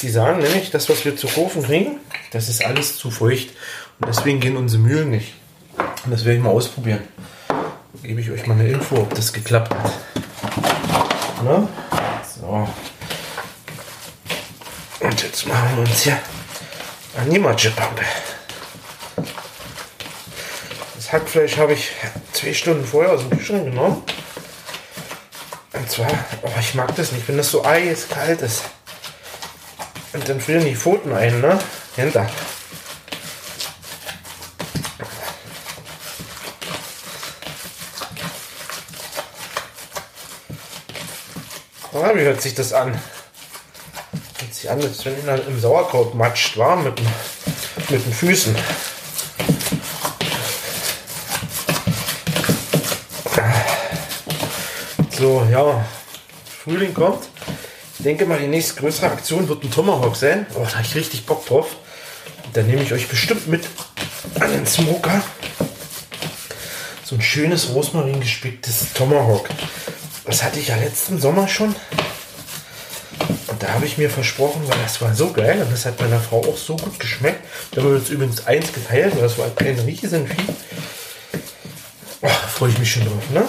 Die 0.00 0.08
sagen 0.08 0.38
nämlich, 0.38 0.70
das, 0.70 0.88
was 0.88 1.04
wir 1.04 1.18
zu 1.18 1.28
Ofen 1.36 1.64
kriegen, 1.64 2.00
das 2.30 2.48
ist 2.48 2.64
alles 2.64 2.96
zu 2.96 3.10
feucht. 3.10 3.50
Und 4.00 4.08
deswegen 4.08 4.40
gehen 4.40 4.56
unsere 4.56 4.80
Mühlen 4.80 5.10
nicht. 5.10 5.34
Und 6.06 6.12
das 6.12 6.24
werde 6.24 6.38
ich 6.38 6.42
mal 6.42 6.50
ausprobieren. 6.50 7.02
Gebe 8.02 8.22
ich 8.22 8.30
euch 8.30 8.46
mal 8.46 8.54
eine 8.54 8.70
Info, 8.70 8.96
ob 8.96 9.14
das 9.14 9.34
geklappt 9.34 9.74
hat. 9.74 9.92
Ne? 11.42 11.68
So. 12.40 12.68
Und 15.00 15.22
jetzt 15.22 15.46
machen 15.46 15.76
wir 15.76 15.82
uns 15.82 16.02
hier 16.02 16.18
an 17.16 17.30
die 17.30 17.38
Matschepampe. 17.38 18.02
Das 20.96 21.12
Hackfleisch 21.12 21.56
habe 21.56 21.74
ich 21.74 21.92
zwei 22.32 22.52
Stunden 22.52 22.84
vorher 22.84 23.12
aus 23.12 23.20
dem 23.20 23.30
Kühlschrank 23.30 23.64
genommen. 23.64 24.02
Und 25.72 25.90
zwar, 25.90 26.10
oh, 26.42 26.50
ich 26.58 26.74
mag 26.74 26.94
das 26.96 27.12
nicht, 27.12 27.28
wenn 27.28 27.36
das 27.36 27.50
so 27.50 27.64
eiskalt 27.64 28.42
ist. 28.42 28.64
Und 30.12 30.28
dann 30.28 30.40
frieren 30.40 30.64
die 30.64 30.74
Pfoten 30.74 31.12
ein, 31.12 31.40
ne? 31.40 31.58
Hinter. 31.96 32.28
Oh, 42.00 42.14
wie 42.14 42.20
hört 42.20 42.40
sich 42.40 42.54
das 42.54 42.72
an? 42.72 42.96
Jetzt 44.40 44.60
sich 44.60 44.70
an, 44.70 44.80
als 44.80 45.04
wenn 45.04 45.14
ihn 45.14 45.42
im 45.48 45.60
Sauerkraut 45.60 46.14
matscht, 46.14 46.56
war 46.56 46.76
mit, 46.76 46.96
den- 46.98 47.06
mit 47.90 48.04
den 48.06 48.12
Füßen. 48.12 48.54
So, 55.16 55.46
ja, 55.50 55.84
Frühling 56.64 56.94
kommt. 56.94 57.24
Ich 57.98 58.04
denke 58.04 58.26
mal, 58.26 58.38
die 58.38 58.46
nächste 58.46 58.80
größere 58.80 59.06
Aktion 59.10 59.48
wird 59.48 59.64
ein 59.64 59.70
Tomahawk 59.70 60.14
sein. 60.14 60.46
Oh, 60.54 60.62
da 60.64 60.74
habe 60.76 60.82
ich 60.86 60.94
richtig 60.94 61.26
Bock 61.26 61.44
drauf. 61.46 61.76
Da 62.52 62.62
nehme 62.62 62.82
ich 62.82 62.92
euch 62.92 63.08
bestimmt 63.08 63.48
mit 63.48 63.66
an 64.40 64.52
den 64.52 64.66
Smoker. 64.66 65.20
So 67.04 67.16
ein 67.16 67.22
schönes 67.22 67.70
Rosmarin 67.70 68.20
gespicktes 68.20 68.92
Tomahawk. 68.94 69.48
Das 70.28 70.42
hatte 70.42 70.60
ich 70.60 70.68
ja 70.68 70.76
letzten 70.76 71.18
Sommer 71.18 71.48
schon. 71.48 71.74
Und 73.46 73.62
da 73.62 73.72
habe 73.72 73.86
ich 73.86 73.96
mir 73.96 74.10
versprochen, 74.10 74.60
weil 74.68 74.76
das 74.82 75.00
war 75.00 75.14
so 75.14 75.32
geil 75.32 75.62
und 75.62 75.72
das 75.72 75.86
hat 75.86 75.98
meiner 76.02 76.20
Frau 76.20 76.44
auch 76.44 76.56
so 76.58 76.76
gut 76.76 77.00
geschmeckt. 77.00 77.42
Da 77.70 77.80
haben 77.80 77.88
wir 77.88 77.96
uns 77.96 78.10
übrigens 78.10 78.46
eins 78.46 78.70
geteilt, 78.70 79.14
weil 79.14 79.22
das 79.22 79.38
war 79.38 79.46
ein 79.46 79.78
riesen 79.78 80.26
Vieh. 80.26 80.54
Oh, 82.20 82.28
freue 82.28 82.68
ich 82.68 82.78
mich 82.78 82.92
schon 82.92 83.06
drauf, 83.06 83.30
ne? 83.30 83.48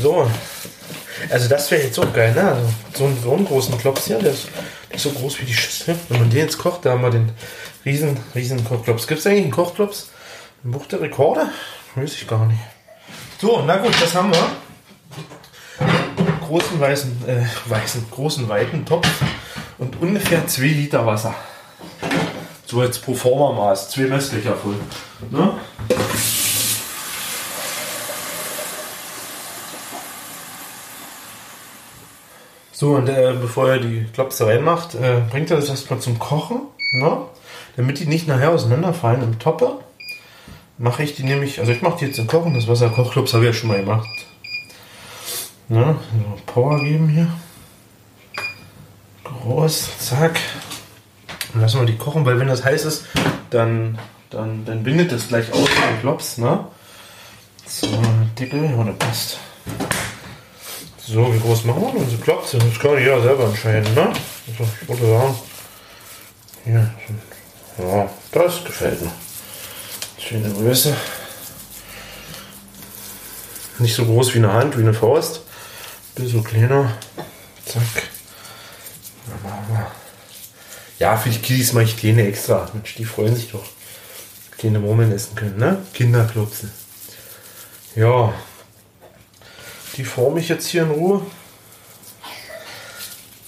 So. 0.00 0.30
Also 1.28 1.48
das 1.48 1.70
wäre 1.70 1.82
jetzt 1.82 1.98
auch 1.98 2.12
geil, 2.14 2.32
ne? 2.32 2.50
Also 2.50 2.72
so, 2.96 3.04
einen, 3.04 3.22
so 3.22 3.34
einen 3.34 3.44
großen 3.44 3.76
Klops 3.76 4.06
hier, 4.06 4.18
der 4.18 4.32
ist, 4.32 4.48
der 4.88 4.96
ist 4.96 5.02
so 5.02 5.10
groß 5.10 5.40
wie 5.42 5.44
die 5.44 5.52
Schüssel. 5.52 5.94
Wenn 6.08 6.20
man 6.20 6.30
den 6.30 6.38
jetzt 6.38 6.56
kocht, 6.56 6.86
da 6.86 6.92
haben 6.92 7.02
wir 7.02 7.10
den 7.10 7.32
riesen, 7.84 8.16
riesen 8.34 8.64
Kochklops. 8.64 9.06
Gibt 9.06 9.20
es 9.20 9.26
eigentlich 9.26 9.42
einen 9.42 9.52
Kochklops 9.52 10.08
im 10.64 10.70
Buch 10.70 10.86
der 10.86 11.02
Rekorde? 11.02 11.50
Weiß 11.96 12.14
ich 12.14 12.26
gar 12.26 12.46
nicht. 12.46 12.60
So, 13.42 13.62
na 13.66 13.76
gut, 13.76 13.92
das 14.00 14.14
haben 14.14 14.32
wir. 14.32 14.59
Großen 16.50 16.80
weißen, 16.80 17.28
äh, 17.28 17.70
weißen, 17.70 18.06
großen 18.10 18.48
weiten 18.48 18.84
Topf 18.84 19.06
und 19.78 20.02
ungefähr 20.02 20.48
2 20.48 20.62
Liter 20.62 21.06
Wasser. 21.06 21.32
So 22.66 22.82
jetzt 22.82 23.04
pro 23.04 23.14
forma 23.14 23.56
Maß, 23.56 23.90
zwei 23.90 24.08
Messlöcher 24.08 24.56
voll. 24.56 24.74
Ne? 25.30 25.52
So, 32.72 32.96
und 32.96 33.08
äh, 33.08 33.32
bevor 33.40 33.70
er 33.70 33.78
die 33.78 34.06
Klopse 34.12 34.44
reinmacht, 34.48 34.96
äh, 34.96 35.20
bringt 35.30 35.52
er 35.52 35.56
das 35.56 35.68
erstmal 35.68 36.00
zum 36.00 36.18
Kochen. 36.18 36.62
Ne? 36.94 37.16
Damit 37.76 38.00
die 38.00 38.06
nicht 38.06 38.26
nachher 38.26 38.50
auseinanderfallen 38.50 39.22
im 39.22 39.38
Topper, 39.38 39.78
mache 40.78 41.04
ich 41.04 41.14
die 41.14 41.22
nämlich, 41.22 41.60
also 41.60 41.70
ich 41.70 41.80
mache 41.80 41.98
die 42.00 42.06
jetzt 42.06 42.18
im 42.18 42.26
Kochen, 42.26 42.54
das 42.54 42.66
Wasser 42.66 42.88
Kochklops 42.88 43.34
habe 43.34 43.44
ich 43.44 43.50
ja 43.50 43.52
schon 43.52 43.68
mal 43.68 43.78
gemacht. 43.78 44.08
Ne? 45.70 45.94
Power 46.46 46.80
geben 46.80 47.08
hier. 47.08 47.28
Groß, 49.22 49.98
zack. 50.00 50.36
Und 51.54 51.60
lassen 51.60 51.78
wir 51.78 51.86
die 51.86 51.96
kochen, 51.96 52.26
weil 52.26 52.40
wenn 52.40 52.48
das 52.48 52.64
heiß 52.64 52.84
ist, 52.84 53.04
dann, 53.50 53.96
dann, 54.30 54.64
dann 54.64 54.82
bindet 54.82 55.12
das 55.12 55.28
gleich 55.28 55.52
aus 55.52 55.68
den 55.68 56.00
Klops. 56.00 56.38
Ne? 56.38 56.66
So, 57.66 57.86
Deckel, 58.36 58.64
ja, 58.64 58.82
das 58.82 58.96
passt. 58.98 59.38
So, 61.06 61.32
wie 61.32 61.38
groß 61.38 61.64
machen 61.66 61.82
wir 61.82 62.00
unsere 62.00 62.20
Klopse? 62.20 62.58
Das 62.58 62.78
kann 62.80 62.98
jeder 62.98 63.22
selber 63.22 63.44
entscheiden, 63.44 63.94
ne? 63.94 64.12
Also, 64.48 64.68
ich 64.82 64.88
würde 64.88 65.06
sagen, 65.06 65.34
hier, 66.64 66.90
ja, 67.78 68.10
das 68.32 68.64
gefällt 68.64 69.00
mir. 69.02 69.12
Schöne 70.18 70.50
Größe. 70.50 70.96
Nicht 73.78 73.94
so 73.94 74.04
groß 74.04 74.34
wie 74.34 74.38
eine 74.38 74.52
Hand, 74.52 74.76
wie 74.76 74.82
eine 74.82 74.94
Faust. 74.94 75.42
Bisschen 76.20 76.44
kleiner. 76.44 76.92
Zack. 77.64 78.02
Ja, 80.98 81.16
für 81.16 81.30
die 81.30 81.38
Kiddies 81.38 81.72
mache 81.72 81.84
ich 81.84 81.96
kleine 81.96 82.26
extra. 82.26 82.68
Mensch, 82.74 82.94
die 82.96 83.06
freuen 83.06 83.34
sich 83.34 83.50
doch. 83.50 83.64
Kleine 84.58 84.80
Murmeln 84.80 85.12
essen 85.12 85.34
können, 85.34 85.56
ne? 85.56 85.78
Kinderklopse. 85.94 86.68
Ja, 87.96 88.34
die 89.96 90.04
forme 90.04 90.40
ich 90.40 90.50
jetzt 90.50 90.68
hier 90.68 90.82
in 90.82 90.90
Ruhe. 90.90 91.22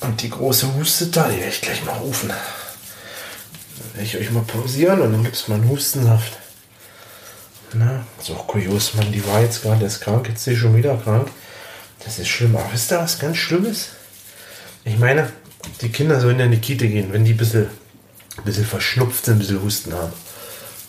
Und 0.01 0.23
die 0.23 0.31
große 0.31 0.75
Huste 0.75 1.07
da, 1.07 1.29
die 1.29 1.37
werde 1.37 1.51
ich 1.51 1.61
gleich 1.61 1.85
mal 1.85 1.99
rufen. 1.99 2.29
Dann 2.29 3.95
werde 3.95 4.07
ich 4.07 4.17
euch 4.17 4.31
mal 4.31 4.45
pausieren 4.45 5.03
und 5.03 5.13
dann 5.13 5.23
gibt 5.23 5.37
es 5.37 5.47
mal 5.49 5.57
einen 5.57 5.69
Hustensaft. 5.69 6.39
Na, 7.75 8.05
ist 8.19 8.31
auch 8.31 8.47
kurios, 8.47 8.95
Mann. 8.95 9.13
Die 9.13 9.27
war 9.27 9.43
jetzt 9.43 9.63
gerade 9.63 9.85
erst 9.85 10.01
krank, 10.01 10.27
jetzt 10.29 10.39
ist 10.39 10.45
sie 10.45 10.57
schon 10.57 10.75
wieder 10.75 10.97
krank. 10.97 11.29
Das 12.05 12.19
ist 12.19 12.29
schlimm. 12.29 12.57
Aber 12.57 12.73
wisst 12.73 12.91
ihr, 12.93 12.99
was 12.99 13.19
ganz 13.19 13.37
Schlimmes? 13.37 13.89
Ich 14.85 14.99
meine, 14.99 15.31
die 15.81 15.91
Kinder 15.91 16.21
sollen 16.21 16.39
ja 16.39 16.45
in 16.47 16.51
die 16.51 16.59
Kita 16.59 16.87
gehen, 16.87 17.13
wenn 17.13 17.25
die 17.25 17.33
ein 17.33 17.37
bisschen, 17.37 17.67
ein 18.37 18.45
bisschen 18.45 18.67
verschnupft 18.67 19.25
sind, 19.25 19.35
ein 19.35 19.39
bisschen 19.39 19.63
Husten 19.63 19.93
haben. 19.93 20.13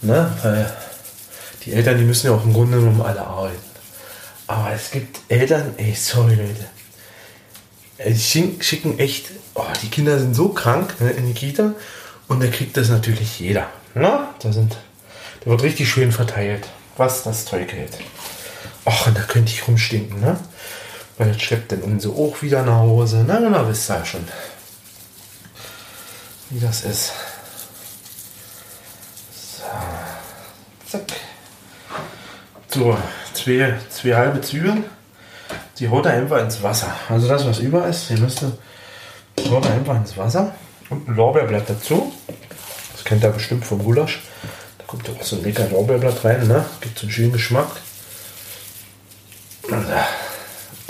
Ne? 0.02 0.32
Weil 0.42 0.74
die 1.66 1.74
Eltern, 1.74 1.98
die 1.98 2.04
müssen 2.04 2.28
ja 2.28 2.34
auch 2.34 2.44
im 2.44 2.54
Grunde 2.54 2.80
genommen 2.80 3.02
alle 3.02 3.22
arbeiten. 3.22 3.62
Aber 4.48 4.72
es 4.74 4.92
gibt 4.92 5.20
Eltern, 5.30 5.74
ey, 5.78 5.94
sorry 5.96 6.36
Leute. 6.36 6.66
Äh, 7.98 8.12
Die 8.12 8.20
schicken, 8.20 9.00
echt, 9.00 9.28
oh, 9.54 9.64
die 9.82 9.90
Kinder 9.90 10.20
sind 10.20 10.36
so 10.36 10.50
krank 10.50 11.00
ne, 11.00 11.12
in 11.12 11.28
die 11.28 11.34
Kita 11.34 11.74
und 12.28 12.42
da 12.42 12.48
kriegt 12.48 12.76
das 12.76 12.90
natürlich 12.90 13.40
jeder. 13.40 13.70
Na, 13.94 14.34
da 14.40 14.52
sind, 14.52 14.76
da 15.42 15.52
wird 15.52 15.64
richtig 15.64 15.90
schön 15.90 16.12
verteilt, 16.12 16.68
was 16.98 17.24
das 17.24 17.46
Zeug 17.46 17.72
hält. 17.72 17.98
Ach, 18.86 19.08
und 19.08 19.18
da 19.18 19.22
könnte 19.22 19.52
ich 19.54 19.68
rumstinken, 19.68 20.20
ne? 20.20 20.38
Weil 21.18 21.32
das 21.32 21.42
schleppt 21.42 21.72
dann 21.72 21.82
unsere 21.82 22.14
auch 22.14 22.42
wieder 22.42 22.64
nach 22.64 22.78
Hause. 22.78 23.24
Na, 23.28 23.40
na, 23.40 23.50
na, 23.50 23.68
wisst 23.68 23.90
ihr 23.90 23.98
ja 23.98 24.06
schon, 24.06 24.28
wie 26.50 26.60
das 26.60 26.82
ist. 26.82 27.12
So, 29.32 29.64
zack. 30.90 31.04
So, 32.70 32.98
zwei, 33.34 33.78
zwei 33.90 34.16
halbe 34.16 34.42
Zwiebeln. 34.42 34.86
Die 35.78 35.90
haut 35.90 36.06
er 36.06 36.14
einfach 36.14 36.40
ins 36.40 36.62
Wasser. 36.64 36.94
Also 37.10 37.28
das, 37.28 37.46
was 37.46 37.60
über 37.60 37.88
ist, 37.88 38.10
die 38.10 38.16
müsste 38.16 38.58
haut 39.50 39.66
er 39.66 39.74
einfach 39.74 39.96
ins 39.96 40.18
Wasser. 40.18 40.56
Und 40.90 41.08
ein 41.08 41.16
Lorbeerblatt 41.16 41.70
dazu. 41.70 42.14
Das 42.94 43.04
kennt 43.04 43.24
ihr 43.24 43.30
bestimmt 43.30 43.66
vom 43.66 43.84
Gulasch. 43.84 44.22
Da 44.78 44.86
kommt 44.86 45.08
ja 45.08 45.14
auch 45.14 45.24
so 45.24 45.38
ein 45.38 45.44
lecker 45.44 45.68
Lorbeerblatt 45.70 46.24
rein, 46.24 46.48
ne? 46.48 46.66
Gibt 46.82 46.98
so 46.98 47.06
einen 47.06 47.12
schönen 47.12 47.32
Geschmack. 47.34 47.70
Und, 49.64 49.90
äh, 49.90 50.04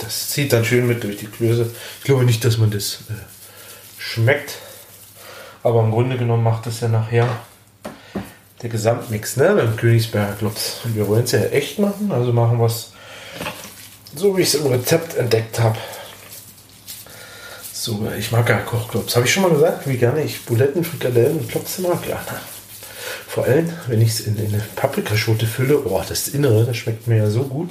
Das 0.04 0.28
zieht 0.28 0.52
dann 0.52 0.64
schön 0.64 0.86
mit 0.86 1.02
durch 1.02 1.16
die 1.16 1.26
Klöße. 1.26 1.70
Ich 1.98 2.04
glaube 2.04 2.24
nicht, 2.24 2.44
dass 2.44 2.58
man 2.58 2.70
das 2.70 2.98
äh, 3.08 3.14
schmeckt. 3.98 4.58
Aber 5.62 5.82
im 5.82 5.90
Grunde 5.90 6.18
genommen 6.18 6.44
macht 6.44 6.66
das 6.66 6.80
ja 6.80 6.88
nachher 6.88 7.26
der 8.62 8.70
Gesamtmix, 8.70 9.36
ne? 9.36 9.54
Beim 9.54 9.76
Königsberger 9.76 10.34
Klops. 10.34 10.80
Wir 10.84 11.08
wollen 11.08 11.24
es 11.24 11.32
ja 11.32 11.40
echt 11.40 11.78
machen, 11.78 12.12
also 12.12 12.32
machen 12.32 12.58
wir 12.58 12.66
es 12.66 12.92
so, 14.14 14.36
wie 14.36 14.42
ich 14.42 14.48
es 14.48 14.54
im 14.54 14.66
Rezept 14.66 15.16
entdeckt 15.16 15.58
habe. 15.58 15.78
So, 17.72 18.08
ich 18.18 18.30
mag 18.32 18.48
ja 18.48 18.58
Kochklops. 18.60 19.16
Habe 19.16 19.26
ich 19.26 19.32
schon 19.32 19.42
mal 19.42 19.50
gesagt, 19.52 19.86
wie 19.86 19.96
gerne 19.96 20.22
ich 20.22 20.44
Buletten, 20.44 20.84
Frikadellen 20.84 21.38
und 21.38 21.50
Klopse 21.50 21.82
mag? 21.82 21.98
Ja, 22.08 22.16
ne? 22.16 22.40
Vor 23.26 23.44
allem, 23.44 23.70
wenn 23.88 24.00
ich 24.00 24.10
es 24.10 24.20
in, 24.20 24.36
in 24.36 24.54
eine 24.54 24.62
Paprikaschote 24.76 25.46
fülle, 25.46 25.84
oh, 25.84 26.02
das 26.08 26.28
Innere, 26.28 26.64
das 26.64 26.76
schmeckt 26.76 27.06
mir 27.08 27.16
ja 27.18 27.30
so 27.30 27.42
gut. 27.42 27.70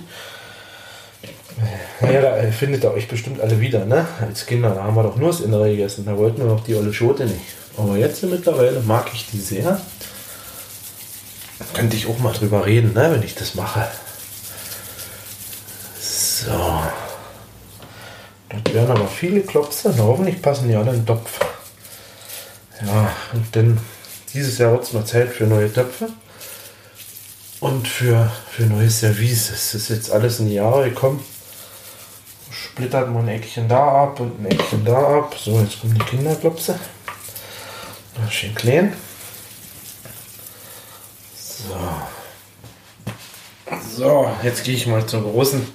Naja, 2.01 2.21
da 2.21 2.51
findet 2.51 2.83
ihr 2.83 2.91
euch 2.91 3.07
bestimmt 3.07 3.39
alle 3.39 3.59
wieder, 3.59 3.85
ne? 3.85 4.07
Als 4.21 4.45
Kinder, 4.45 4.71
da 4.71 4.83
haben 4.83 4.95
wir 4.95 5.03
doch 5.03 5.15
nur 5.15 5.29
das 5.29 5.41
Innere 5.41 5.69
gegessen. 5.69 6.05
Da 6.05 6.17
wollten 6.17 6.39
wir 6.39 6.45
noch 6.45 6.63
die 6.63 6.75
olle 6.75 6.93
Schote 6.93 7.25
nicht. 7.25 7.41
Aber 7.77 7.97
jetzt 7.97 8.23
mittlerweile 8.23 8.79
mag 8.81 9.09
ich 9.13 9.27
die 9.31 9.39
sehr. 9.39 9.79
Könnte 11.73 11.95
ich 11.95 12.07
auch 12.07 12.19
mal 12.19 12.33
drüber 12.33 12.65
reden, 12.65 12.93
ne, 12.93 13.11
wenn 13.11 13.23
ich 13.23 13.35
das 13.35 13.55
mache. 13.55 13.87
So. 15.99 16.51
Das 18.49 18.73
wären 18.73 18.91
aber 18.91 19.07
viele 19.07 19.41
Klopse. 19.41 19.93
Na, 19.95 20.03
hoffentlich 20.03 20.41
passen 20.41 20.67
die 20.67 20.75
alle 20.75 20.91
in 20.91 20.97
den 20.97 21.05
Topf. 21.05 21.39
Ja, 22.85 23.11
und 23.33 23.55
dann 23.55 23.79
dieses 24.33 24.57
Jahr 24.57 24.71
wird 24.71 24.83
es 24.83 24.93
mal 24.93 25.05
Zeit 25.05 25.29
für 25.29 25.45
neue 25.45 25.71
Töpfe. 25.71 26.09
Und 27.59 27.87
für, 27.87 28.29
für 28.51 28.63
neue 28.63 28.89
Service. 28.89 29.49
Es 29.49 29.73
ist 29.73 29.89
jetzt 29.89 30.11
alles 30.11 30.39
in 30.39 30.47
die 30.47 30.55
Jahre 30.55 30.89
gekommen. 30.89 31.23
Splittert 32.53 33.09
man 33.09 33.23
ein 33.23 33.29
Eckchen 33.29 33.67
da 33.67 34.03
ab 34.03 34.19
und 34.19 34.39
ein 34.39 34.45
Eckchen 34.45 34.85
da 34.85 35.17
ab. 35.17 35.35
So, 35.37 35.59
jetzt 35.59 35.81
kommen 35.81 35.95
die 35.95 36.05
Kinderklopse. 36.05 36.79
Schön 38.29 38.53
klein. 38.53 38.93
So. 41.35 41.75
So, 43.95 44.31
jetzt 44.43 44.63
gehe 44.63 44.75
ich 44.75 44.85
mal 44.85 45.05
zur 45.05 45.23
großen. 45.23 45.67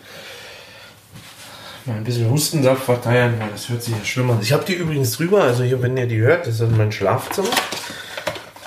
Mal 1.85 1.97
ein 1.97 2.05
bisschen 2.05 2.31
Hustensaft 2.31 2.85
verteilen, 2.85 3.41
weil 3.41 3.51
das 3.51 3.69
hört 3.69 3.83
sich 3.83 3.97
ja 3.97 4.05
schlimm 4.05 4.31
an. 4.31 4.38
Ich 4.41 4.53
habe 4.53 4.64
die 4.64 4.75
übrigens 4.75 5.12
drüber, 5.12 5.43
also 5.43 5.64
hier, 5.64 5.83
wenn 5.83 5.97
ihr 5.97 6.07
die 6.07 6.19
hört, 6.19 6.47
das 6.47 6.61
ist 6.61 6.71
mein 6.71 6.93
Schlafzimmer. 6.93 7.49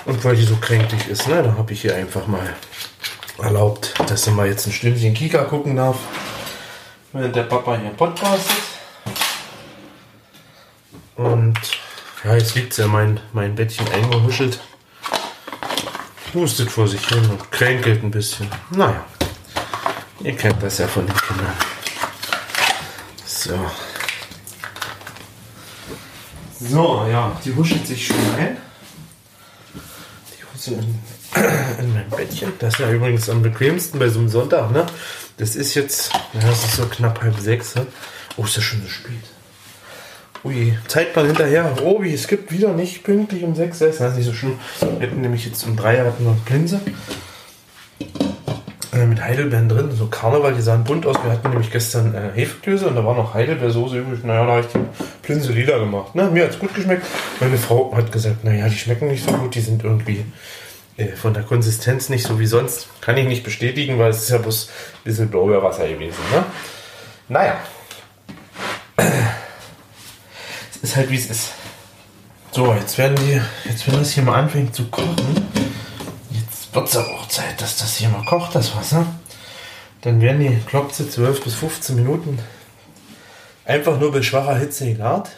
Und 0.04 0.22
weil 0.24 0.36
die 0.36 0.44
so 0.44 0.56
kränklich 0.56 1.08
ist, 1.08 1.28
ne, 1.28 1.42
da 1.42 1.54
habe 1.56 1.72
ich 1.72 1.80
hier 1.80 1.94
einfach 1.94 2.26
mal 2.26 2.54
erlaubt, 3.38 3.94
dass 4.08 4.24
sie 4.24 4.32
mal 4.32 4.48
jetzt 4.48 4.66
ein 4.66 4.72
Stündchen 4.72 5.14
Kika 5.14 5.44
gucken 5.44 5.76
darf, 5.76 5.96
während 7.12 7.36
der 7.36 7.42
Papa 7.44 7.76
hier 7.76 7.90
podcastet. 7.90 8.56
Und 11.16 11.58
Ja, 12.24 12.34
jetzt 12.36 12.54
liegt 12.54 12.76
ja 12.78 12.86
mein, 12.86 13.18
mein 13.32 13.54
Bettchen 13.54 13.86
eingehuschelt. 13.88 14.60
Hustet 16.34 16.70
vor 16.70 16.86
sich 16.88 17.06
hin 17.06 17.28
und 17.28 17.50
kränkelt 17.50 18.02
ein 18.02 18.10
bisschen. 18.10 18.48
Naja, 18.70 19.04
ihr 20.22 20.34
kennt 20.36 20.62
das 20.62 20.78
ja 20.78 20.86
von 20.86 21.04
den 21.06 21.16
Kindern. 21.16 21.52
So. 23.26 23.58
So, 26.60 27.06
ja, 27.10 27.36
die 27.44 27.54
huschelt 27.54 27.86
sich 27.86 28.06
schon 28.06 28.16
ein. 28.38 28.56
Die 29.74 30.44
huschelt 30.54 30.78
in, 30.78 30.98
in 31.80 31.92
mein 31.92 32.08
Bettchen. 32.08 32.52
Das 32.60 32.74
ist 32.74 32.80
ja 32.80 32.90
übrigens 32.90 33.28
am 33.28 33.42
bequemsten 33.42 33.98
bei 33.98 34.08
so 34.08 34.20
einem 34.20 34.28
Sonntag, 34.28 34.70
ne? 34.70 34.86
Das 35.38 35.56
ist 35.56 35.74
jetzt, 35.74 36.12
ja, 36.34 36.48
es 36.50 36.64
ist 36.64 36.76
so 36.76 36.86
knapp 36.86 37.22
halb 37.22 37.38
sechs. 37.38 37.74
Ne? 37.74 37.86
Oh, 38.36 38.44
ist 38.44 38.56
ja 38.56 38.62
schon 38.62 38.82
so 38.82 38.88
spät. 38.88 39.14
Ui, 40.44 40.76
Zeitplan 40.88 41.26
hinterher. 41.26 41.82
Obi, 41.82 42.12
es 42.12 42.26
gibt 42.26 42.50
wieder 42.50 42.72
nicht 42.72 43.04
pünktlich 43.04 43.44
um 43.44 43.54
sechs. 43.54 43.78
Das 43.78 44.00
ist 44.00 44.16
nicht 44.16 44.26
so 44.26 44.32
schlimm. 44.32 44.58
Wir 44.80 45.00
hätten 45.00 45.20
nämlich 45.20 45.46
jetzt 45.46 45.64
um 45.64 45.76
drei 45.76 45.98
hatten 45.98 46.24
noch 46.24 46.44
Plinse. 46.44 46.80
Äh, 48.92 49.06
mit 49.06 49.22
Heidelbeeren 49.22 49.68
drin, 49.68 49.90
so 49.92 50.06
Karneval, 50.06 50.54
die 50.54 50.60
sahen 50.60 50.84
bunt 50.84 51.06
aus. 51.06 51.16
Wir 51.24 51.32
hatten 51.32 51.48
nämlich 51.48 51.70
gestern 51.70 52.14
äh, 52.14 52.30
Hefeklöße 52.34 52.86
und 52.86 52.94
da 52.94 53.04
war 53.04 53.14
noch 53.14 53.32
Heidelbeersoße 53.32 53.98
übrig. 53.98 54.22
Naja, 54.22 54.44
da 54.44 54.52
habe 54.52 54.60
ich 54.60 54.66
die 54.66 54.80
Plinse 55.22 55.52
lila 55.52 55.78
gemacht. 55.78 56.10
Na, 56.14 56.28
mir 56.28 56.44
hat 56.44 56.50
es 56.50 56.58
gut 56.58 56.74
geschmeckt. 56.74 57.06
Meine 57.40 57.56
Frau 57.56 57.96
hat 57.96 58.12
gesagt, 58.12 58.44
naja, 58.44 58.68
die 58.68 58.76
schmecken 58.76 59.08
nicht 59.08 59.24
so 59.24 59.32
gut, 59.32 59.54
die 59.54 59.60
sind 59.60 59.82
irgendwie 59.82 60.24
von 61.16 61.34
der 61.34 61.42
Konsistenz 61.42 62.08
nicht 62.08 62.26
so 62.26 62.38
wie 62.38 62.46
sonst. 62.46 62.88
Kann 63.00 63.16
ich 63.16 63.26
nicht 63.26 63.44
bestätigen, 63.44 63.98
weil 63.98 64.10
es 64.10 64.24
ist 64.24 64.30
ja 64.30 64.38
bloß 64.38 64.68
ein 64.68 65.04
bisschen 65.04 65.30
Blaubeerwasser 65.30 65.88
gewesen. 65.88 66.18
Ne? 66.32 66.44
Naja. 67.28 67.56
Es 70.74 70.90
ist 70.90 70.96
halt 70.96 71.10
wie 71.10 71.16
es 71.16 71.30
ist. 71.30 71.52
So, 72.50 72.74
jetzt 72.74 72.98
werden 72.98 73.16
die, 73.16 73.40
jetzt 73.68 73.86
wenn 73.86 73.98
das 73.98 74.10
hier 74.10 74.22
mal 74.22 74.38
anfängt 74.38 74.74
zu 74.74 74.88
kochen, 74.88 75.48
jetzt 76.30 76.74
wird 76.74 76.88
es 76.88 76.96
aber 76.96 77.14
auch 77.14 77.28
Zeit, 77.28 77.60
dass 77.62 77.78
das 77.78 77.96
hier 77.96 78.10
mal 78.10 78.24
kocht, 78.26 78.54
das 78.54 78.76
Wasser. 78.76 79.06
Dann 80.02 80.20
werden 80.20 80.40
die 80.40 80.60
Klopse 80.66 81.08
12 81.08 81.44
bis 81.44 81.54
15 81.54 81.96
Minuten 81.96 82.38
einfach 83.64 83.98
nur 83.98 84.12
bei 84.12 84.20
schwacher 84.20 84.56
Hitze 84.56 84.86
gegart. 84.86 85.30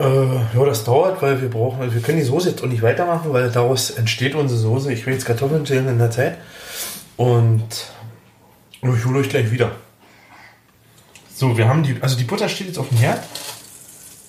Äh, 0.00 0.04
ja, 0.04 0.64
das 0.64 0.84
dauert, 0.84 1.20
weil 1.20 1.42
wir 1.42 1.50
brauchen, 1.50 1.82
also 1.82 1.94
wir 1.94 2.00
können 2.00 2.16
die 2.16 2.24
Soße 2.24 2.50
jetzt 2.50 2.62
auch 2.62 2.68
nicht 2.68 2.80
weitermachen, 2.80 3.34
weil 3.34 3.50
daraus 3.50 3.90
entsteht 3.90 4.34
unsere 4.34 4.58
Soße. 4.58 4.90
Ich 4.92 5.04
will 5.04 5.12
jetzt 5.12 5.26
Kartoffeln 5.26 5.66
schälen 5.66 5.88
in 5.88 5.98
der 5.98 6.10
Zeit. 6.10 6.38
Und 7.18 7.66
ich 8.80 9.04
hole 9.04 9.18
euch 9.18 9.28
gleich 9.28 9.50
wieder. 9.50 9.72
So, 11.36 11.58
wir 11.58 11.68
haben 11.68 11.82
die, 11.82 11.96
also 12.00 12.16
die 12.16 12.24
Butter 12.24 12.48
steht 12.48 12.68
jetzt 12.68 12.78
auf 12.78 12.88
dem 12.88 12.96
Herd. 12.96 13.22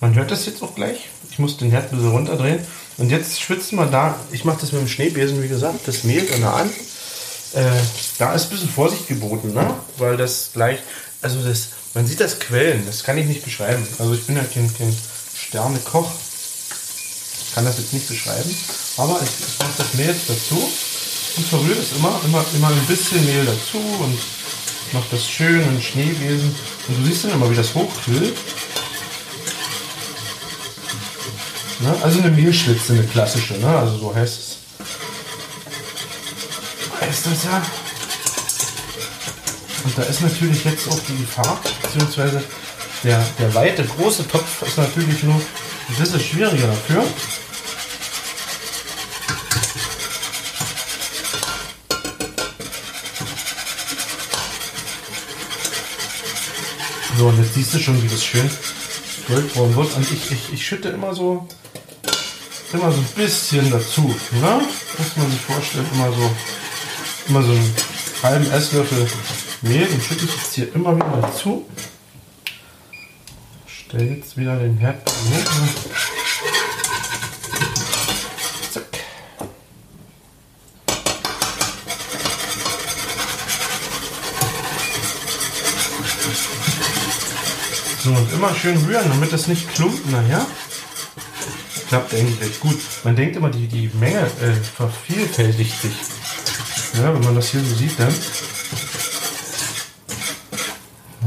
Man 0.00 0.14
hört 0.14 0.30
das 0.30 0.44
jetzt 0.44 0.62
auch 0.62 0.74
gleich. 0.74 1.08
Ich 1.30 1.38
muss 1.38 1.56
den 1.56 1.70
Herd 1.70 1.90
ein 1.90 1.96
bisschen 1.96 2.10
runterdrehen. 2.10 2.58
Und 2.98 3.10
jetzt 3.10 3.40
schwitzen 3.40 3.78
wir 3.78 3.86
da, 3.86 4.16
ich 4.30 4.44
mache 4.44 4.60
das 4.60 4.72
mit 4.72 4.82
dem 4.82 4.88
Schneebesen, 4.88 5.42
wie 5.42 5.48
gesagt, 5.48 5.88
das 5.88 6.04
Mehl 6.04 6.26
dann 6.26 6.44
an. 6.44 6.70
Äh, 7.54 7.62
da 8.18 8.34
ist 8.34 8.44
ein 8.44 8.50
bisschen 8.50 8.68
Vorsicht 8.68 9.08
geboten, 9.08 9.54
ne? 9.54 9.72
weil 9.96 10.18
das 10.18 10.50
gleich, 10.52 10.80
also 11.22 11.42
das, 11.42 11.68
man 11.94 12.06
sieht 12.06 12.20
das 12.20 12.40
Quellen, 12.40 12.84
das 12.84 13.04
kann 13.04 13.16
ich 13.16 13.26
nicht 13.26 13.42
beschreiben. 13.42 13.86
Also 13.98 14.12
ich 14.12 14.26
bin 14.26 14.36
ja 14.36 14.44
kein, 14.44 14.72
kein 14.74 14.94
Sterne-Koch, 15.52 16.10
ich 17.44 17.54
kann 17.54 17.66
das 17.66 17.76
jetzt 17.76 17.92
nicht 17.92 18.08
beschreiben, 18.08 18.56
aber 18.96 19.20
ich, 19.22 19.28
ich 19.46 19.58
mache 19.58 19.72
das 19.76 19.92
Mehl 19.92 20.06
jetzt 20.06 20.26
dazu 20.26 20.56
und 21.36 21.46
verrühre 21.46 21.78
es 21.78 21.92
immer, 21.92 22.18
immer, 22.24 22.42
immer 22.54 22.68
ein 22.68 22.86
bisschen 22.86 23.22
Mehl 23.26 23.44
dazu 23.44 23.76
und 23.76 24.18
mache 24.92 25.04
das 25.10 25.28
schön 25.28 25.60
in 25.60 25.82
Schneebesen. 25.82 26.56
Und 26.88 26.98
du 26.98 27.04
siehst 27.04 27.24
dann 27.24 27.32
immer, 27.32 27.50
wie 27.50 27.54
das 27.54 27.74
hochkühlt. 27.74 28.34
Ne? 31.80 31.96
Also 32.02 32.20
eine 32.20 32.30
Mehlschwitze, 32.30 32.94
eine 32.94 33.06
klassische, 33.06 33.52
ne? 33.58 33.68
also 33.76 33.98
so 33.98 34.14
heißt 34.14 34.38
es. 34.38 34.56
Heißt 36.98 37.26
das 37.26 37.44
ja. 37.44 37.62
Und 39.84 39.98
da 39.98 40.02
ist 40.04 40.22
natürlich 40.22 40.64
jetzt 40.64 40.88
auch 40.88 41.00
die 41.06 41.18
Gefahr, 41.18 41.60
beziehungsweise 41.82 42.42
der, 43.04 43.24
der 43.38 43.54
weite, 43.54 43.84
große 43.84 44.28
Topf 44.28 44.62
ist 44.62 44.78
natürlich 44.78 45.22
nur 45.22 45.34
ein 45.34 45.94
bisschen 45.96 46.20
schwieriger 46.20 46.68
dafür. 46.68 47.04
So, 57.18 57.28
und 57.28 57.38
jetzt 57.38 57.54
siehst 57.54 57.74
du 57.74 57.78
schon, 57.78 58.02
wie 58.02 58.08
das 58.08 58.24
schön 58.24 58.50
goldbraun 59.28 59.76
wird. 59.76 59.94
Und 59.96 60.10
ich, 60.10 60.30
ich, 60.30 60.52
ich 60.52 60.66
schütte 60.66 60.88
immer 60.88 61.14
so, 61.14 61.46
immer 62.72 62.90
so 62.90 62.98
ein 62.98 63.06
bisschen 63.16 63.70
dazu. 63.70 64.14
Ne? 64.32 64.60
Muss 64.98 65.16
man 65.16 65.30
sich 65.30 65.40
vorstellen, 65.40 65.86
immer 65.94 66.12
so, 66.12 66.30
immer 67.28 67.42
so 67.42 67.52
einen 67.52 67.74
halben 68.22 68.50
Esslöffel 68.50 69.06
Mehl. 69.62 69.86
Den 69.86 70.00
schütte 70.00 70.24
ich 70.24 70.34
jetzt 70.34 70.54
hier 70.54 70.74
immer 70.74 70.96
wieder 70.96 71.18
dazu. 71.22 71.66
Stell 73.94 74.08
jetzt 74.08 74.38
wieder 74.38 74.56
den 74.56 74.78
Herd 74.78 75.06
hoch. 75.06 75.14
Zack. 78.70 78.84
So, 88.02 88.10
und 88.12 88.32
immer 88.32 88.54
schön 88.54 88.78
rühren, 88.86 89.10
damit 89.10 89.30
das 89.30 89.46
nicht 89.48 89.74
klumpt 89.74 90.10
nachher. 90.10 90.46
Klappt 91.88 92.14
eigentlich 92.14 92.40
recht 92.40 92.60
gut. 92.60 92.80
Man 93.04 93.14
denkt 93.14 93.36
immer, 93.36 93.50
die, 93.50 93.66
die 93.66 93.90
Menge 93.92 94.20
äh, 94.20 94.54
vervielfältigt 94.74 95.82
sich. 95.82 95.92
Ja, 96.94 97.12
wenn 97.12 97.22
man 97.22 97.34
das 97.34 97.50
hier 97.50 97.60
so 97.60 97.74
sieht, 97.74 98.00
dann. 98.00 98.14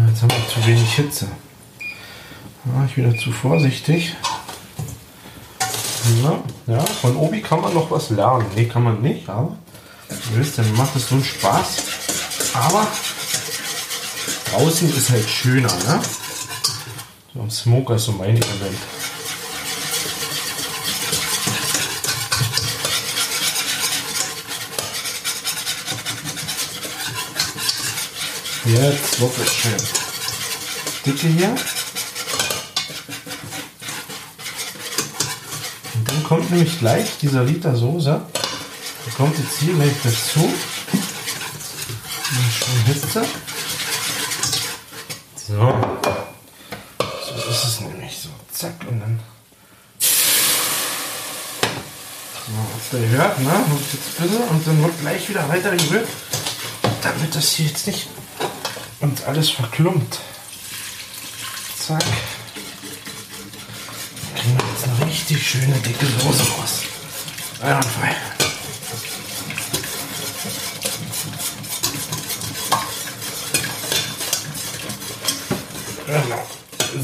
Jetzt 0.08 0.22
haben 0.24 0.32
wir 0.32 0.50
zu 0.50 0.66
wenig 0.66 0.92
Hitze. 0.96 1.28
War 2.66 2.86
ich 2.86 2.98
wieder 2.98 3.16
zu 3.18 3.32
vorsichtig. 3.32 4.16
Na, 6.24 6.44
ja, 6.68 6.80
von 6.80 7.16
Obi 7.16 7.42
kann 7.42 7.62
man 7.62 7.74
noch 7.74 7.90
was 7.92 8.10
lernen. 8.10 8.46
Nee, 8.56 8.66
kann 8.66 8.84
man 8.84 9.02
nicht, 9.02 9.30
aber 9.30 9.58
ihr 10.10 10.40
wisst, 10.40 10.58
dann 10.58 10.76
macht 10.76 10.96
es 10.96 11.10
so 11.10 11.16
einen 11.16 11.24
Spaß. 11.24 11.84
Aber 12.54 12.88
draußen 14.52 14.96
ist 14.96 15.10
halt 15.10 15.30
schöner, 15.30 15.74
ne? 15.74 16.02
So 17.34 17.42
ein 17.42 17.52
Smoker 17.52 17.96
ist 17.96 18.06
so 18.06 18.12
mein 18.14 18.30
Element. 18.30 18.80
Jetzt 28.66 29.22
wird 29.22 29.38
es 29.38 29.54
schön. 29.54 29.78
Dicke 31.06 31.28
hier. 31.28 31.56
Und 35.94 36.10
dann 36.10 36.15
kommt 36.28 36.50
nämlich 36.50 36.80
gleich 36.80 37.18
dieser 37.22 37.44
Liter 37.44 37.76
Soße. 37.76 38.22
Der 39.06 39.14
kommt 39.14 39.38
jetzt 39.38 39.60
hier 39.60 39.74
gleich 39.74 39.94
dazu. 40.04 40.52
Schön 42.52 42.86
Hitze. 42.86 43.26
So. 45.48 45.74
So 47.00 47.50
ist 47.50 47.64
es 47.64 47.82
nämlich 47.82 48.18
so. 48.18 48.30
Zack 48.52 48.74
und 48.90 49.00
dann. 49.00 49.20
So, 52.48 52.52
was 52.74 53.00
ihr 53.00 53.10
hört, 53.10 53.40
ne? 53.40 53.54
Und 53.70 53.94
jetzt 53.94 54.18
bitte 54.18 54.38
und 54.38 54.68
dann 54.68 54.84
wird 54.84 55.00
gleich 55.02 55.30
wieder 55.30 55.48
weiter 55.48 55.76
gerührt. 55.76 56.08
Damit 57.02 57.36
das 57.36 57.52
hier 57.52 57.68
jetzt 57.68 57.86
nicht 57.86 58.08
uns 59.00 59.24
alles 59.24 59.52
verklumpt. 59.52 60.20
Zack. 61.78 62.04
Dann 64.24 64.42
kriegen 64.42 64.58
wir 64.58 64.66
jetzt 64.74 64.75
eine 64.86 65.06
richtig 65.06 65.48
schöne 65.48 65.76
dicke 65.80 66.06
Soße 66.06 66.44
raus. 66.52 66.84
Einwandfrei. 67.62 68.16
Genau. 76.06 76.46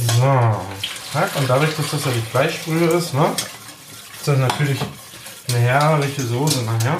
So. 0.07 1.39
Und 1.39 1.49
dadurch, 1.49 1.75
dass 1.75 1.89
das 1.91 2.05
ja 2.05 2.11
die 2.11 2.29
Fleischbrühe 2.31 2.87
ist, 2.91 3.13
ne, 3.13 3.33
ist 4.17 4.27
das 4.27 4.37
natürlich 4.37 4.79
eine 5.49 5.59
herrliche 5.59 6.21
Soße 6.23 6.63
nachher. 6.63 6.97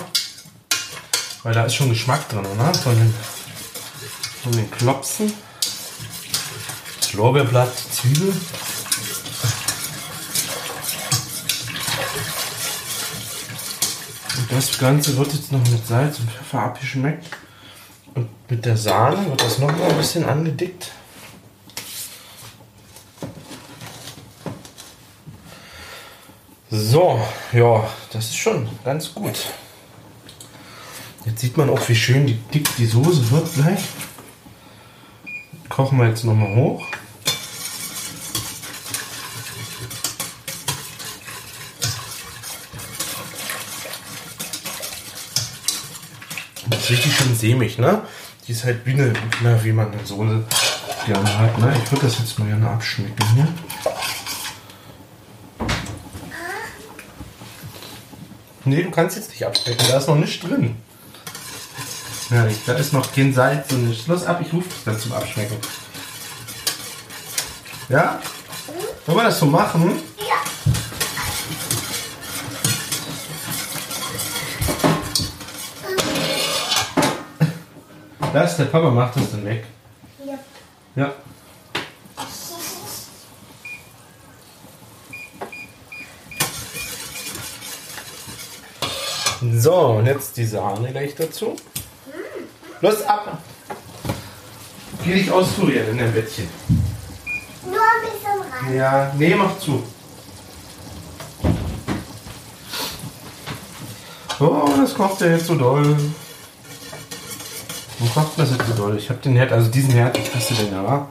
Weil 1.44 1.54
da 1.54 1.66
ist 1.66 1.76
schon 1.76 1.90
Geschmack 1.90 2.28
drin, 2.30 2.42
ne? 2.42 2.74
Von 2.84 2.96
den, 2.96 3.14
von 4.44 4.52
den 4.52 4.70
Klopsen. 4.70 5.34
Das 7.00 7.14
Lorbeerblatt, 7.14 7.72
Zwiebel. 7.92 8.34
Das 14.52 14.78
Ganze 14.78 15.18
wird 15.18 15.34
jetzt 15.34 15.52
noch 15.52 15.66
mit 15.70 15.88
Salz 15.88 16.20
und 16.20 16.30
Pfeffer 16.30 16.64
abgeschmeckt. 16.64 17.26
Und 18.14 18.28
mit 18.50 18.66
der 18.66 18.76
Sahne 18.76 19.26
wird 19.30 19.42
das 19.42 19.60
noch 19.60 19.72
mal 19.72 19.90
ein 19.90 19.98
bisschen 19.98 20.26
angedickt. 20.26 20.92
So, 26.70 27.20
ja, 27.54 27.90
das 28.12 28.26
ist 28.26 28.38
schon 28.38 28.68
ganz 28.84 29.14
gut. 29.14 29.48
Jetzt 31.26 31.40
sieht 31.40 31.56
man 31.56 31.70
auch, 31.70 31.88
wie 31.88 31.96
schön 31.96 32.28
die, 32.28 32.34
dick 32.34 32.68
die 32.78 32.86
Soße 32.86 33.32
wird 33.32 33.54
gleich. 33.54 33.82
Kochen 35.70 35.98
wir 35.98 36.08
jetzt 36.08 36.26
nochmal 36.26 36.56
hoch. 36.56 36.86
Das 46.72 46.80
ist 46.80 46.90
richtig 46.90 47.16
schön 47.16 47.36
sämig, 47.36 47.78
ne? 47.78 48.02
Die 48.48 48.54
ist 48.54 48.64
halt 48.64 48.86
wie 48.86 48.94
eine, 48.94 49.14
na, 49.42 49.62
wie 49.64 49.72
man 49.72 49.92
eine 49.92 50.06
Soße 50.06 50.44
gerne 51.06 51.40
hat, 51.40 51.58
ne? 51.60 51.74
Ich 51.84 51.92
würde 51.92 52.06
das 52.06 52.18
jetzt 52.20 52.40
mal 52.40 52.48
gerne 52.48 52.70
abschmecken 52.70 53.26
hier. 53.36 53.48
Nee, 58.64 58.84
du 58.84 58.92
kannst 58.92 59.18
jetzt 59.18 59.32
nicht 59.32 59.46
abschmecken, 59.46 59.86
da 59.90 59.98
ist 59.98 60.08
noch 60.08 60.16
nichts 60.16 60.48
drin. 60.48 60.76
Ja, 62.30 62.48
da 62.66 62.74
ist 62.74 62.94
noch 62.94 63.12
kein 63.12 63.34
Salz 63.34 63.72
und 63.74 63.90
nichts. 63.90 64.08
Los 64.08 64.26
ab, 64.26 64.40
ich 64.42 64.54
rufe 64.54 64.70
dich 64.70 64.84
dann 64.86 64.98
zum 64.98 65.12
Abschmecken. 65.12 65.58
Ja? 67.90 68.22
Wollen 69.06 69.18
wir 69.18 69.24
das 69.26 69.40
so 69.40 69.46
machen? 69.46 70.00
Das, 78.34 78.56
der 78.56 78.66
Papa 78.66 78.90
macht 78.90 79.18
das 79.18 79.32
dann 79.32 79.44
weg. 79.44 79.66
Ja. 80.26 80.40
Ja. 80.96 81.14
So, 89.54 89.74
und 89.74 90.06
jetzt 90.06 90.38
die 90.38 90.46
Sahne 90.46 90.92
gleich 90.92 91.16
dazu. 91.16 91.56
Los 92.80 93.02
ab! 93.04 93.40
Geh 95.04 95.14
dich 95.16 95.32
austurieren 95.32 95.90
in 95.90 95.98
dein 95.98 96.14
Bettchen. 96.14 96.48
Nur 97.66 97.74
ein 97.74 98.02
bisschen 98.02 98.68
rein. 98.68 98.76
Ja, 98.76 99.12
nee, 99.18 99.36
mach 99.36 99.58
zu. 99.60 99.84
Oh, 104.40 104.70
das 104.78 104.94
kocht 104.94 105.22
ja 105.22 105.28
jetzt 105.28 105.48
so 105.48 105.56
doll. 105.56 105.98
Wo 108.02 108.08
kocht 108.20 108.32
das 108.38 108.50
jetzt 108.50 108.76
so? 108.76 108.92
Ich 108.96 109.12
hab 109.12 109.22
den 109.22 109.36
Herd, 109.36 109.52
also 109.52 109.70
diesen 109.70 109.92
Herd, 109.92 110.18
ich 110.18 110.34
hasse 110.34 110.56
den 110.56 110.74
ja? 110.74 111.08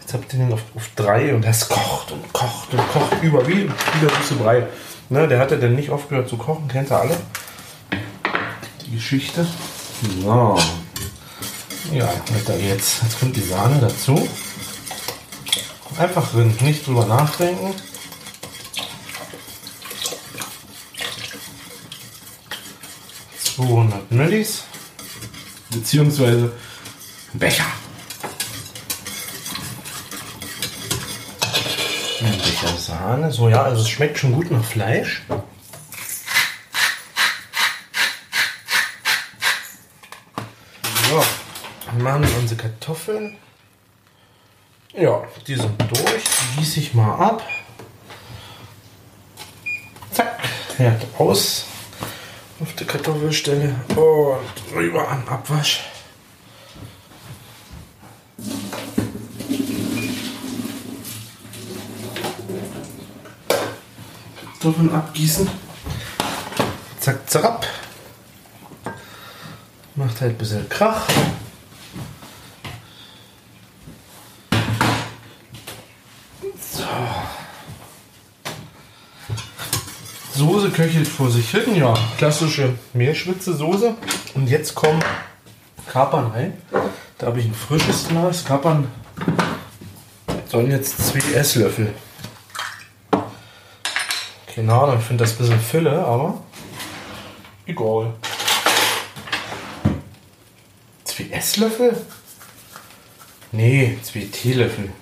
Jetzt 0.00 0.14
habt 0.14 0.32
ihr 0.32 0.38
den 0.38 0.50
auf, 0.50 0.62
auf 0.74 0.88
drei 0.96 1.34
und 1.34 1.44
das 1.44 1.68
kocht 1.68 2.12
und 2.12 2.32
kocht 2.32 2.72
und 2.72 2.80
kocht 2.92 3.22
über 3.22 3.46
wie, 3.46 3.68
wie 3.68 4.00
der 4.00 4.08
süße 4.22 4.36
Brei. 4.36 4.66
Ne, 5.10 5.28
der 5.28 5.38
hatte 5.38 5.58
dann 5.58 5.74
nicht 5.74 5.90
aufgehört 5.90 6.30
zu 6.30 6.38
kochen, 6.38 6.66
kennt 6.66 6.90
ihr 6.90 6.98
alle? 6.98 7.16
Die 8.86 8.92
Geschichte. 8.92 9.46
So. 10.22 10.58
Ja, 11.92 12.08
Alter, 12.34 12.56
jetzt. 12.58 13.02
Jetzt 13.02 13.20
kommt 13.20 13.36
die 13.36 13.42
Sahne 13.42 13.78
dazu. 13.78 14.26
Einfach 15.98 16.30
drin, 16.30 16.54
nicht 16.62 16.86
drüber 16.86 17.04
nachdenken. 17.04 17.74
...200 23.58 23.92
Millis. 24.10 24.67
Beziehungsweise 25.70 26.52
Becher. 27.34 27.66
Ein 32.20 32.38
Becher 32.38 32.76
Sahne. 32.76 33.30
So, 33.30 33.48
ja, 33.48 33.62
also 33.62 33.82
es 33.82 33.88
schmeckt 33.88 34.18
schon 34.18 34.32
gut 34.32 34.50
nach 34.50 34.64
Fleisch. 34.64 35.22
So, 41.08 41.24
dann 41.86 42.02
machen 42.02 42.22
wir 42.22 42.36
unsere 42.38 42.60
Kartoffeln. 42.60 43.36
Ja, 44.94 45.22
die 45.46 45.54
sind 45.54 45.80
durch. 45.80 46.24
Die 46.24 46.60
gieße 46.60 46.80
ich 46.80 46.94
mal 46.94 47.14
ab. 47.14 47.42
Zack, 50.12 50.40
Herd 50.76 51.06
aus. 51.18 51.67
Der 52.78 52.86
Kartoffelstelle 52.86 53.74
und 53.96 54.74
rüber 54.76 55.08
an 55.08 55.26
Abwasch. 55.28 55.80
Kartoffeln 64.68 64.92
abgießen. 64.92 65.48
Zack, 67.00 67.30
zack. 67.30 67.66
Macht 69.94 70.20
halt 70.20 70.32
ein 70.32 70.38
bisschen 70.38 70.68
Krach. 70.68 71.06
Soße 80.34 80.67
köchelt 80.78 81.08
vor 81.08 81.28
sich 81.28 81.50
hin, 81.50 81.74
ja. 81.74 81.92
Klassische 82.18 82.72
Meerschwitze-Soße. 82.94 83.94
Und 84.34 84.48
jetzt 84.48 84.76
kommen 84.76 85.02
Kapern 85.88 86.30
rein. 86.30 86.52
Da 87.18 87.26
habe 87.26 87.40
ich 87.40 87.46
ein 87.46 87.54
frisches 87.54 88.06
Glas. 88.06 88.44
Kapern 88.44 88.86
sollen 90.46 90.70
jetzt 90.70 91.04
zwei 91.04 91.18
Esslöffel. 91.34 91.92
Keine 94.54 94.72
Ahnung, 94.72 94.98
ich 95.00 95.04
finde 95.04 95.24
das 95.24 95.32
ein 95.32 95.38
bisschen 95.38 95.60
Fülle, 95.60 95.98
aber 95.98 96.44
egal. 97.66 98.14
Zwei 101.02 101.24
Esslöffel? 101.32 101.96
Nee, 103.50 103.98
zwei 104.04 104.28
Teelöffel. 104.30 104.92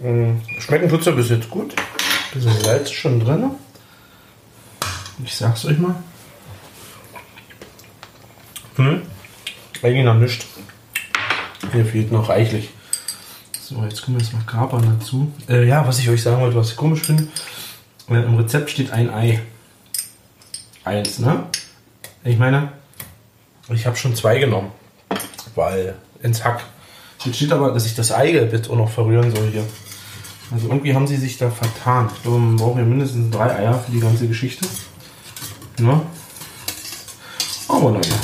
Mm, 0.00 0.36
Schmecken 0.60 0.88
tut's 0.88 1.06
ja 1.06 1.12
bis 1.12 1.28
jetzt 1.30 1.50
gut. 1.50 1.74
Bisschen 2.32 2.56
Salz 2.62 2.92
schon 2.92 3.18
drin. 3.18 3.50
Ich 5.24 5.34
sag's 5.34 5.64
euch 5.64 5.78
mal. 5.78 5.96
Hm? 8.76 9.02
Eigentlich 9.82 10.04
noch 10.04 10.14
nichts. 10.14 10.46
Hier 11.72 11.84
fehlt 11.84 12.12
noch 12.12 12.28
reichlich. 12.28 12.70
So, 13.60 13.82
jetzt 13.84 14.02
kommen 14.02 14.18
jetzt 14.18 14.32
mal 14.32 14.42
Kapern 14.46 14.98
dazu. 14.98 15.32
Äh, 15.48 15.66
ja, 15.66 15.86
was 15.86 15.98
ich 15.98 16.08
euch 16.08 16.22
sagen 16.22 16.40
wollte, 16.40 16.56
was 16.56 16.70
ich 16.70 16.76
komisch 16.76 17.02
finde. 17.02 17.26
Äh, 18.08 18.22
Im 18.22 18.36
Rezept 18.36 18.70
steht 18.70 18.92
ein 18.92 19.10
Ei. 19.10 19.40
Eins, 20.84 21.18
ne? 21.18 21.44
Ich 22.24 22.38
meine, 22.38 22.72
ich 23.68 23.86
habe 23.86 23.96
schon 23.96 24.14
zwei 24.14 24.38
genommen. 24.38 24.70
Weil 25.54 25.96
ins 26.22 26.44
Hack. 26.44 26.64
Jetzt 27.24 27.36
steht 27.36 27.52
aber, 27.52 27.72
dass 27.72 27.84
ich 27.84 27.94
das 27.94 28.12
Eigelb 28.12 28.52
jetzt 28.52 28.70
auch 28.70 28.76
noch 28.76 28.90
verrühren 28.90 29.34
soll 29.34 29.50
hier. 29.50 29.64
Also 30.50 30.68
irgendwie 30.68 30.94
haben 30.94 31.06
sie 31.06 31.16
sich 31.16 31.36
da 31.36 31.50
vertan. 31.50 32.08
Ich 32.14 32.22
glaube, 32.22 32.38
man 32.38 32.56
braucht 32.56 32.78
ja 32.78 32.84
mindestens 32.84 33.34
drei 33.34 33.54
Eier 33.54 33.78
für 33.78 33.90
die 33.90 34.00
ganze 34.00 34.28
Geschichte. 34.28 34.66
Ne? 35.78 36.00
Aber 37.68 37.90
naja. 37.90 38.14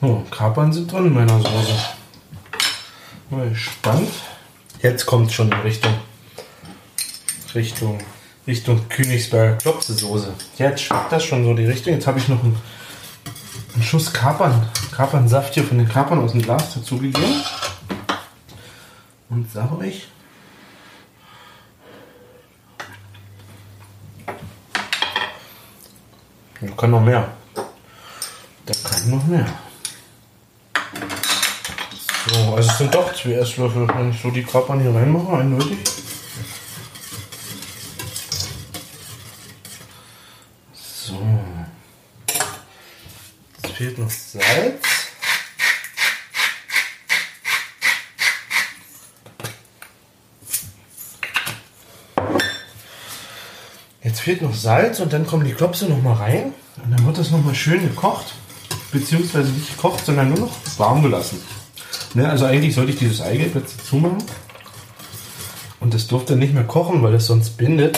So, 0.00 0.24
Kapern 0.30 0.72
sind 0.72 0.90
drin 0.90 1.06
in 1.06 1.14
meiner 1.14 1.38
Soße. 1.38 1.74
Mal 3.30 3.48
gespannt. 3.50 4.10
Jetzt 4.80 5.06
kommt 5.06 5.32
schon 5.32 5.50
in 5.50 5.60
Richtung 5.60 5.94
Richtung 7.54 7.98
Richtung 8.46 8.88
Königsberger 8.88 9.56
Klopse-Soße. 9.58 10.32
Jetzt 10.56 10.82
schmeckt 10.82 11.12
das 11.12 11.24
schon 11.24 11.44
so 11.44 11.52
die 11.52 11.66
Richtung. 11.66 11.92
Jetzt 11.92 12.06
habe 12.06 12.18
ich 12.18 12.28
noch 12.28 12.42
einen, 12.42 12.56
einen 13.74 13.82
Schuss 13.82 14.12
Kapern, 14.12 14.68
Kapernsaft 14.90 15.54
hier 15.54 15.64
von 15.64 15.76
den 15.78 15.88
Kapern 15.88 16.20
aus 16.20 16.32
dem 16.32 16.40
Glas 16.40 16.74
dazugegeben. 16.74 17.42
Und 19.28 19.52
sage 19.52 19.76
euch, 19.78 20.08
Da 26.60 26.72
kann 26.76 26.90
noch 26.90 27.00
mehr. 27.00 27.28
Da 27.54 28.74
kann 28.84 29.10
noch 29.10 29.24
mehr. 29.26 29.46
So, 32.26 32.54
also 32.54 32.70
es 32.70 32.78
sind 32.78 32.94
doch 32.94 33.14
zwei 33.14 33.34
Esslöffel, 33.34 33.88
wenn 33.88 34.10
ich 34.10 34.20
so 34.20 34.30
die 34.30 34.42
Kapern 34.42 34.80
hier 34.80 34.94
reinmache, 34.94 35.38
eindeutig. 35.38 35.78
So. 40.72 41.20
Jetzt 43.62 43.74
fehlt 43.74 43.98
noch 43.98 44.10
Salz. 44.10 44.97
Jetzt 54.18 54.24
fehlt 54.24 54.42
noch 54.42 54.54
Salz 54.54 54.98
und 54.98 55.12
dann 55.12 55.28
kommen 55.28 55.44
die 55.44 55.52
Klopse 55.52 55.88
noch 55.88 56.02
mal 56.02 56.14
rein. 56.14 56.52
Und 56.84 56.90
dann 56.90 57.06
wird 57.06 57.18
das 57.18 57.30
noch 57.30 57.44
mal 57.44 57.54
schön 57.54 57.82
gekocht. 57.82 58.34
Beziehungsweise 58.90 59.48
nicht 59.52 59.76
gekocht, 59.76 60.04
sondern 60.04 60.30
nur 60.30 60.40
noch 60.40 60.56
warm 60.76 61.04
gelassen. 61.04 61.40
Ne, 62.14 62.28
also 62.28 62.44
eigentlich 62.44 62.74
sollte 62.74 62.90
ich 62.90 62.98
dieses 62.98 63.20
Eigelb 63.20 63.54
jetzt 63.54 63.78
dazu 63.78 63.94
machen. 63.94 64.18
Und 65.78 65.94
das 65.94 66.08
durfte 66.08 66.34
nicht 66.34 66.52
mehr 66.52 66.64
kochen, 66.64 67.00
weil 67.04 67.12
das 67.12 67.26
sonst 67.26 67.50
bindet. 67.50 67.96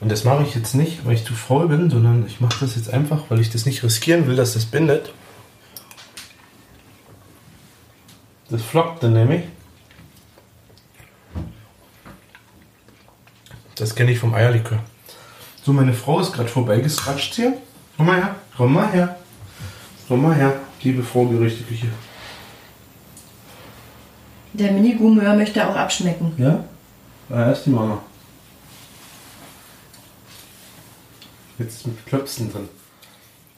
Und 0.00 0.12
das 0.12 0.24
mache 0.24 0.42
ich 0.42 0.54
jetzt 0.54 0.74
nicht, 0.74 1.06
weil 1.06 1.14
ich 1.14 1.24
zu 1.24 1.32
faul 1.32 1.68
bin, 1.68 1.88
sondern 1.88 2.26
ich 2.26 2.42
mache 2.42 2.58
das 2.60 2.76
jetzt 2.76 2.92
einfach, 2.92 3.22
weil 3.30 3.40
ich 3.40 3.48
das 3.48 3.64
nicht 3.64 3.82
riskieren 3.82 4.26
will, 4.26 4.36
dass 4.36 4.52
das 4.52 4.66
bindet. 4.66 5.14
Das 8.50 8.60
flockt 8.60 9.02
dann 9.02 9.14
nämlich. 9.14 9.44
Das 13.96 14.00
kenne 14.00 14.12
ich 14.12 14.18
vom 14.18 14.34
Eierlikör. 14.34 14.78
So, 15.62 15.72
meine 15.72 15.94
Frau 15.94 16.20
ist 16.20 16.34
gerade 16.34 16.50
vorbeigesratscht 16.50 17.32
hier. 17.32 17.56
Komm 17.96 18.04
mal 18.04 18.16
her, 18.16 18.34
komm 18.54 18.74
mal 18.74 18.92
her. 18.92 19.16
Komm 20.06 20.20
mal 20.20 20.34
her, 20.34 20.52
liebe 20.82 21.02
Frau 21.02 21.24
Gerichteküche. 21.24 21.86
Der 24.52 24.72
Mini-Gourmeur 24.72 25.34
möchte 25.34 25.66
auch 25.66 25.74
abschmecken. 25.74 26.34
Ja? 26.36 26.62
Da 27.30 27.52
ist 27.52 27.64
die 27.64 27.70
Mama. 27.70 28.02
Jetzt 31.56 31.86
mit 31.86 32.04
Klöpsen 32.04 32.52
drin. 32.52 32.68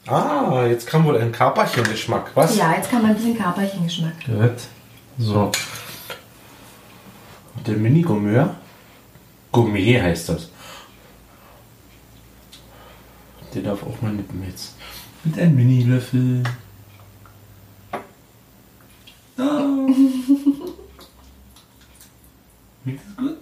Ah, 0.07 0.65
jetzt 0.67 0.87
kam 0.87 1.03
wohl 1.03 1.17
ein 1.17 1.33
Kaperchen-Geschmack. 1.33 2.31
Was? 2.35 2.55
Ja, 2.55 2.75
jetzt 2.77 2.89
kann 2.89 3.01
man 3.01 3.11
ein 3.11 3.17
bisschen 3.17 3.37
Kaperchen-Geschmack. 3.37 4.25
Gut. 4.25 4.61
So. 5.17 5.51
Der 7.67 7.75
Mini-Gourmet. 7.75 8.45
Gourmet 9.51 10.01
heißt 10.01 10.29
das. 10.29 10.49
Der 13.53 13.63
darf 13.63 13.83
auch 13.83 14.01
mal 14.01 14.11
nippen 14.11 14.43
jetzt. 14.47 14.75
Mit 15.23 15.39
einem 15.39 15.55
Mini-Löffel. 15.55 16.43
Oh. 19.37 19.87
Schmeckt 22.83 23.01
das 23.05 23.15
gut? 23.17 23.37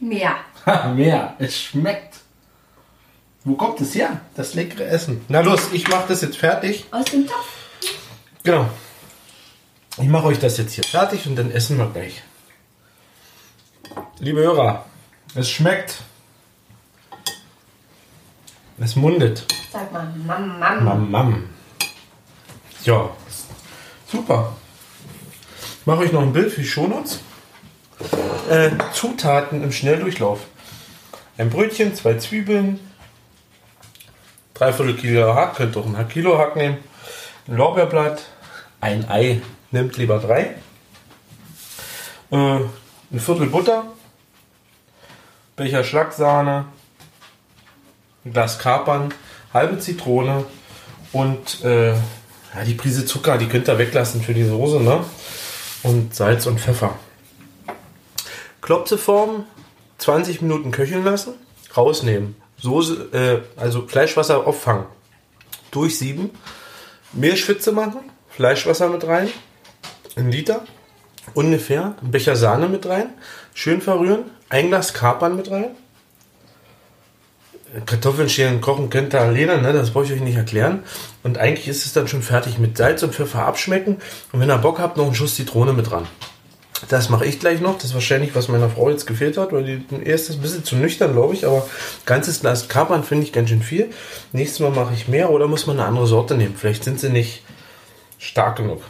Mehr. 0.00 0.36
Ha, 0.66 0.88
mehr. 0.92 1.36
Es 1.38 1.60
schmeckt. 1.60 2.16
Wo 3.44 3.54
kommt 3.54 3.80
es 3.80 3.94
her? 3.94 4.20
Das 4.34 4.54
leckere 4.54 4.84
Essen. 4.86 5.24
Na 5.28 5.40
los, 5.40 5.72
ich 5.72 5.88
mache 5.88 6.08
das 6.08 6.20
jetzt 6.22 6.36
fertig. 6.36 6.84
Aus 6.90 7.04
dem 7.06 7.26
Topf. 7.26 7.56
Genau. 8.42 8.68
Ich 9.96 10.08
mache 10.08 10.26
euch 10.26 10.38
das 10.38 10.58
jetzt 10.58 10.74
hier 10.74 10.84
fertig 10.84 11.26
und 11.26 11.36
dann 11.36 11.50
essen 11.50 11.78
wir 11.78 11.86
gleich. 11.86 12.22
Liebe 14.18 14.40
Hörer, 14.40 14.84
es 15.34 15.50
schmeckt. 15.50 16.02
Es 18.78 18.96
mundet. 18.96 19.44
Sag 19.72 19.92
mal, 19.92 20.12
Mam, 20.24 20.58
Mam. 20.58 20.84
Mam, 20.84 21.10
mam. 21.10 21.48
Ja, 22.84 23.10
super. 24.10 24.56
Ich 25.80 25.86
mache 25.86 26.00
euch 26.00 26.12
noch 26.12 26.22
ein 26.22 26.32
Bild 26.32 26.52
für 26.52 26.60
die 26.60 26.66
Shownotes. 26.66 27.20
Äh, 28.48 28.70
Zutaten 28.92 29.62
im 29.62 29.72
Schnelldurchlauf. 29.72 30.40
Ein 31.36 31.50
Brötchen, 31.50 31.94
zwei 31.94 32.14
Zwiebeln, 32.14 32.80
dreiviertel 34.54 34.96
Kilo 34.96 35.34
Hack, 35.34 35.56
könnt 35.56 35.76
auch 35.76 35.86
ein 35.86 36.08
Kilo 36.08 36.36
Hack 36.38 36.56
nehmen, 36.56 36.78
ein 37.46 37.56
Lorbeerblatt, 37.56 38.24
ein 38.80 39.08
Ei, 39.08 39.40
nehmt 39.70 39.96
lieber 39.96 40.18
drei, 40.18 40.56
äh, 42.32 42.60
ein 43.10 43.20
Viertel 43.20 43.46
Butter, 43.46 43.84
Becher 45.56 45.84
Schlagsahne, 45.84 46.66
ein 48.24 48.32
Glas 48.32 48.58
Kapern, 48.58 49.12
halbe 49.52 49.78
Zitrone 49.78 50.44
und 51.12 51.64
äh, 51.64 51.92
ja, 51.92 52.64
die 52.64 52.74
Prise 52.74 53.06
Zucker, 53.06 53.38
die 53.38 53.46
könnt 53.46 53.68
ihr 53.68 53.78
weglassen 53.78 54.22
für 54.22 54.34
die 54.34 54.44
Soße, 54.44 54.80
ne? 54.80 55.04
Und 55.82 56.14
Salz 56.14 56.46
und 56.46 56.60
Pfeffer. 56.60 56.98
Klopseform 58.60 59.44
20 59.98 60.42
Minuten 60.42 60.70
köcheln 60.70 61.04
lassen, 61.04 61.34
rausnehmen. 61.76 62.36
Soße, 62.58 63.44
äh, 63.56 63.60
also 63.60 63.86
Fleischwasser 63.86 64.46
auffangen. 64.46 64.86
Durchsieben. 65.70 66.30
Mehlschwitze 67.12 67.72
machen, 67.72 68.00
Fleischwasser 68.28 68.88
mit 68.88 69.06
rein, 69.06 69.30
ein 70.16 70.30
Liter, 70.30 70.64
ungefähr, 71.34 71.94
ein 72.02 72.10
Becher 72.10 72.36
Sahne 72.36 72.68
mit 72.68 72.86
rein, 72.86 73.06
schön 73.54 73.80
verrühren, 73.80 74.24
ein 74.48 74.68
Glas 74.68 74.94
Kapern 74.94 75.36
mit 75.36 75.50
rein. 75.50 75.70
Kartoffeln 77.84 78.30
schälen, 78.30 78.62
kochen 78.62 78.88
könnt 78.88 79.14
ihr 79.14 79.20
alleine, 79.20 79.60
ne? 79.60 79.74
das 79.74 79.90
brauche 79.90 80.06
ich 80.06 80.12
euch 80.12 80.20
nicht 80.20 80.36
erklären. 80.36 80.84
Und 81.22 81.36
eigentlich 81.36 81.68
ist 81.68 81.84
es 81.84 81.92
dann 81.92 82.08
schon 82.08 82.22
fertig 82.22 82.58
mit 82.58 82.78
Salz 82.78 83.02
und 83.02 83.14
Pfeffer 83.14 83.44
abschmecken. 83.44 83.98
Und 84.32 84.40
wenn 84.40 84.50
ihr 84.50 84.56
Bock 84.56 84.78
habt, 84.78 84.96
noch 84.96 85.04
einen 85.04 85.14
Schuss 85.14 85.34
Zitrone 85.34 85.74
mit 85.74 85.90
dran. 85.90 86.06
Das 86.88 87.08
mache 87.08 87.26
ich 87.26 87.40
gleich 87.40 87.60
noch. 87.60 87.74
Das 87.74 87.86
ist 87.86 87.94
wahrscheinlich, 87.94 88.34
was 88.34 88.48
meiner 88.48 88.70
Frau 88.70 88.88
jetzt 88.88 89.06
gefehlt 89.06 89.36
hat, 89.36 89.52
weil 89.52 89.64
die 89.64 89.84
erst 90.04 90.30
ist 90.30 90.36
ein 90.36 90.42
bisschen 90.42 90.64
zu 90.64 90.76
nüchtern, 90.76 91.12
glaube 91.12 91.34
ich. 91.34 91.44
Aber 91.44 91.68
ganzes 92.06 92.40
Glas 92.40 92.68
Kapern 92.68 93.04
finde 93.04 93.24
ich 93.24 93.32
ganz 93.32 93.50
schön 93.50 93.62
viel. 93.62 93.90
Nächstes 94.32 94.60
Mal 94.60 94.70
mache 94.70 94.94
ich 94.94 95.08
mehr 95.08 95.30
oder 95.30 95.48
muss 95.48 95.66
man 95.66 95.78
eine 95.78 95.88
andere 95.88 96.06
Sorte 96.06 96.36
nehmen. 96.36 96.54
Vielleicht 96.56 96.84
sind 96.84 97.00
sie 97.00 97.10
nicht 97.10 97.42
stark 98.18 98.56
genug. 98.56 98.82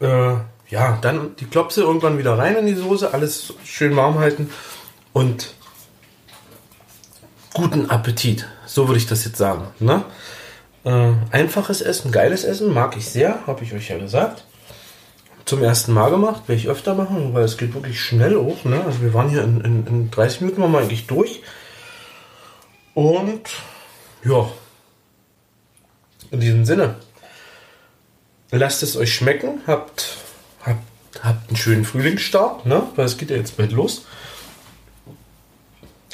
Äh, 0.00 0.36
ja, 0.68 0.98
dann 1.00 1.36
die 1.36 1.46
Klopse 1.46 1.82
irgendwann 1.82 2.18
wieder 2.18 2.36
rein 2.36 2.56
in 2.56 2.66
die 2.66 2.74
Soße, 2.74 3.12
alles 3.14 3.54
schön 3.64 3.94
warm 3.96 4.18
halten 4.18 4.50
und 5.12 5.54
guten 7.54 7.90
Appetit. 7.90 8.46
So 8.66 8.88
würde 8.88 8.98
ich 8.98 9.06
das 9.06 9.24
jetzt 9.24 9.38
sagen. 9.38 9.68
Ne? 9.78 10.04
Äh, 10.84 11.12
einfaches 11.30 11.80
Essen, 11.80 12.12
geiles 12.12 12.44
Essen, 12.44 12.72
mag 12.72 12.96
ich 12.96 13.08
sehr, 13.08 13.46
habe 13.46 13.64
ich 13.64 13.72
euch 13.72 13.88
ja 13.88 13.98
gesagt. 13.98 14.44
Zum 15.44 15.62
ersten 15.62 15.92
Mal 15.92 16.10
gemacht, 16.10 16.48
werde 16.48 16.60
ich 16.60 16.68
öfter 16.68 16.94
machen, 16.94 17.32
weil 17.32 17.44
es 17.44 17.56
geht 17.56 17.72
wirklich 17.72 18.00
schnell 18.00 18.34
hoch. 18.36 18.64
Ne? 18.64 18.82
Also 18.84 19.00
wir 19.02 19.14
waren 19.14 19.28
hier 19.28 19.44
in, 19.44 19.60
in, 19.60 19.86
in 19.86 20.10
30 20.10 20.40
Minuten 20.40 20.62
waren 20.62 20.72
wir 20.72 20.80
eigentlich 20.80 21.06
durch. 21.06 21.42
Und 22.94 23.42
ja, 24.24 24.50
in 26.30 26.40
diesem 26.40 26.64
Sinne, 26.64 26.96
lasst 28.50 28.82
es 28.82 28.96
euch 28.96 29.14
schmecken, 29.14 29.60
habt, 29.66 30.16
habt 31.24 31.48
einen 31.48 31.56
schönen 31.56 31.84
Frühlingsstart, 31.84 32.66
ne? 32.66 32.82
weil 32.96 33.06
es 33.06 33.18
geht 33.18 33.30
ja 33.30 33.36
jetzt 33.36 33.56
bald 33.56 33.72
los. 33.72 34.04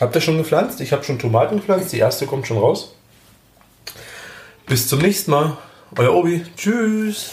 Habt 0.01 0.15
ihr 0.15 0.21
schon 0.21 0.39
gepflanzt? 0.39 0.81
Ich 0.81 0.93
habe 0.93 1.05
schon 1.05 1.19
Tomaten 1.19 1.57
gepflanzt. 1.57 1.93
Die 1.93 1.99
erste 1.99 2.27
kommt 2.27 2.47
schon 2.47 2.59
raus. 2.59 2.95
Bis 4.67 4.89
zum 4.89 5.01
nächsten 5.01 5.31
Mal. 5.31 5.57
Euer 5.97 6.15
Obi. 6.15 6.45
Tschüss. 6.57 7.31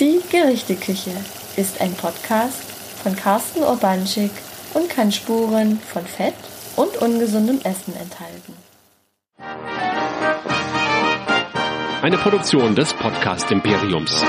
Die 0.00 0.20
Gerichteküche 0.30 1.10
ist 1.56 1.80
ein 1.80 1.92
Podcast 1.94 2.62
von 3.02 3.16
Carsten 3.16 3.62
Urbanschik 3.62 4.30
und 4.74 4.88
kann 4.88 5.10
Spuren 5.10 5.80
von 5.80 6.06
Fett 6.06 6.34
und 6.76 6.96
ungesundem 6.98 7.60
Essen 7.64 7.94
enthalten. 7.96 8.54
Eine 12.00 12.16
Produktion 12.16 12.76
des 12.76 12.94
Podcast 12.94 13.50
Imperiums. 13.50 14.24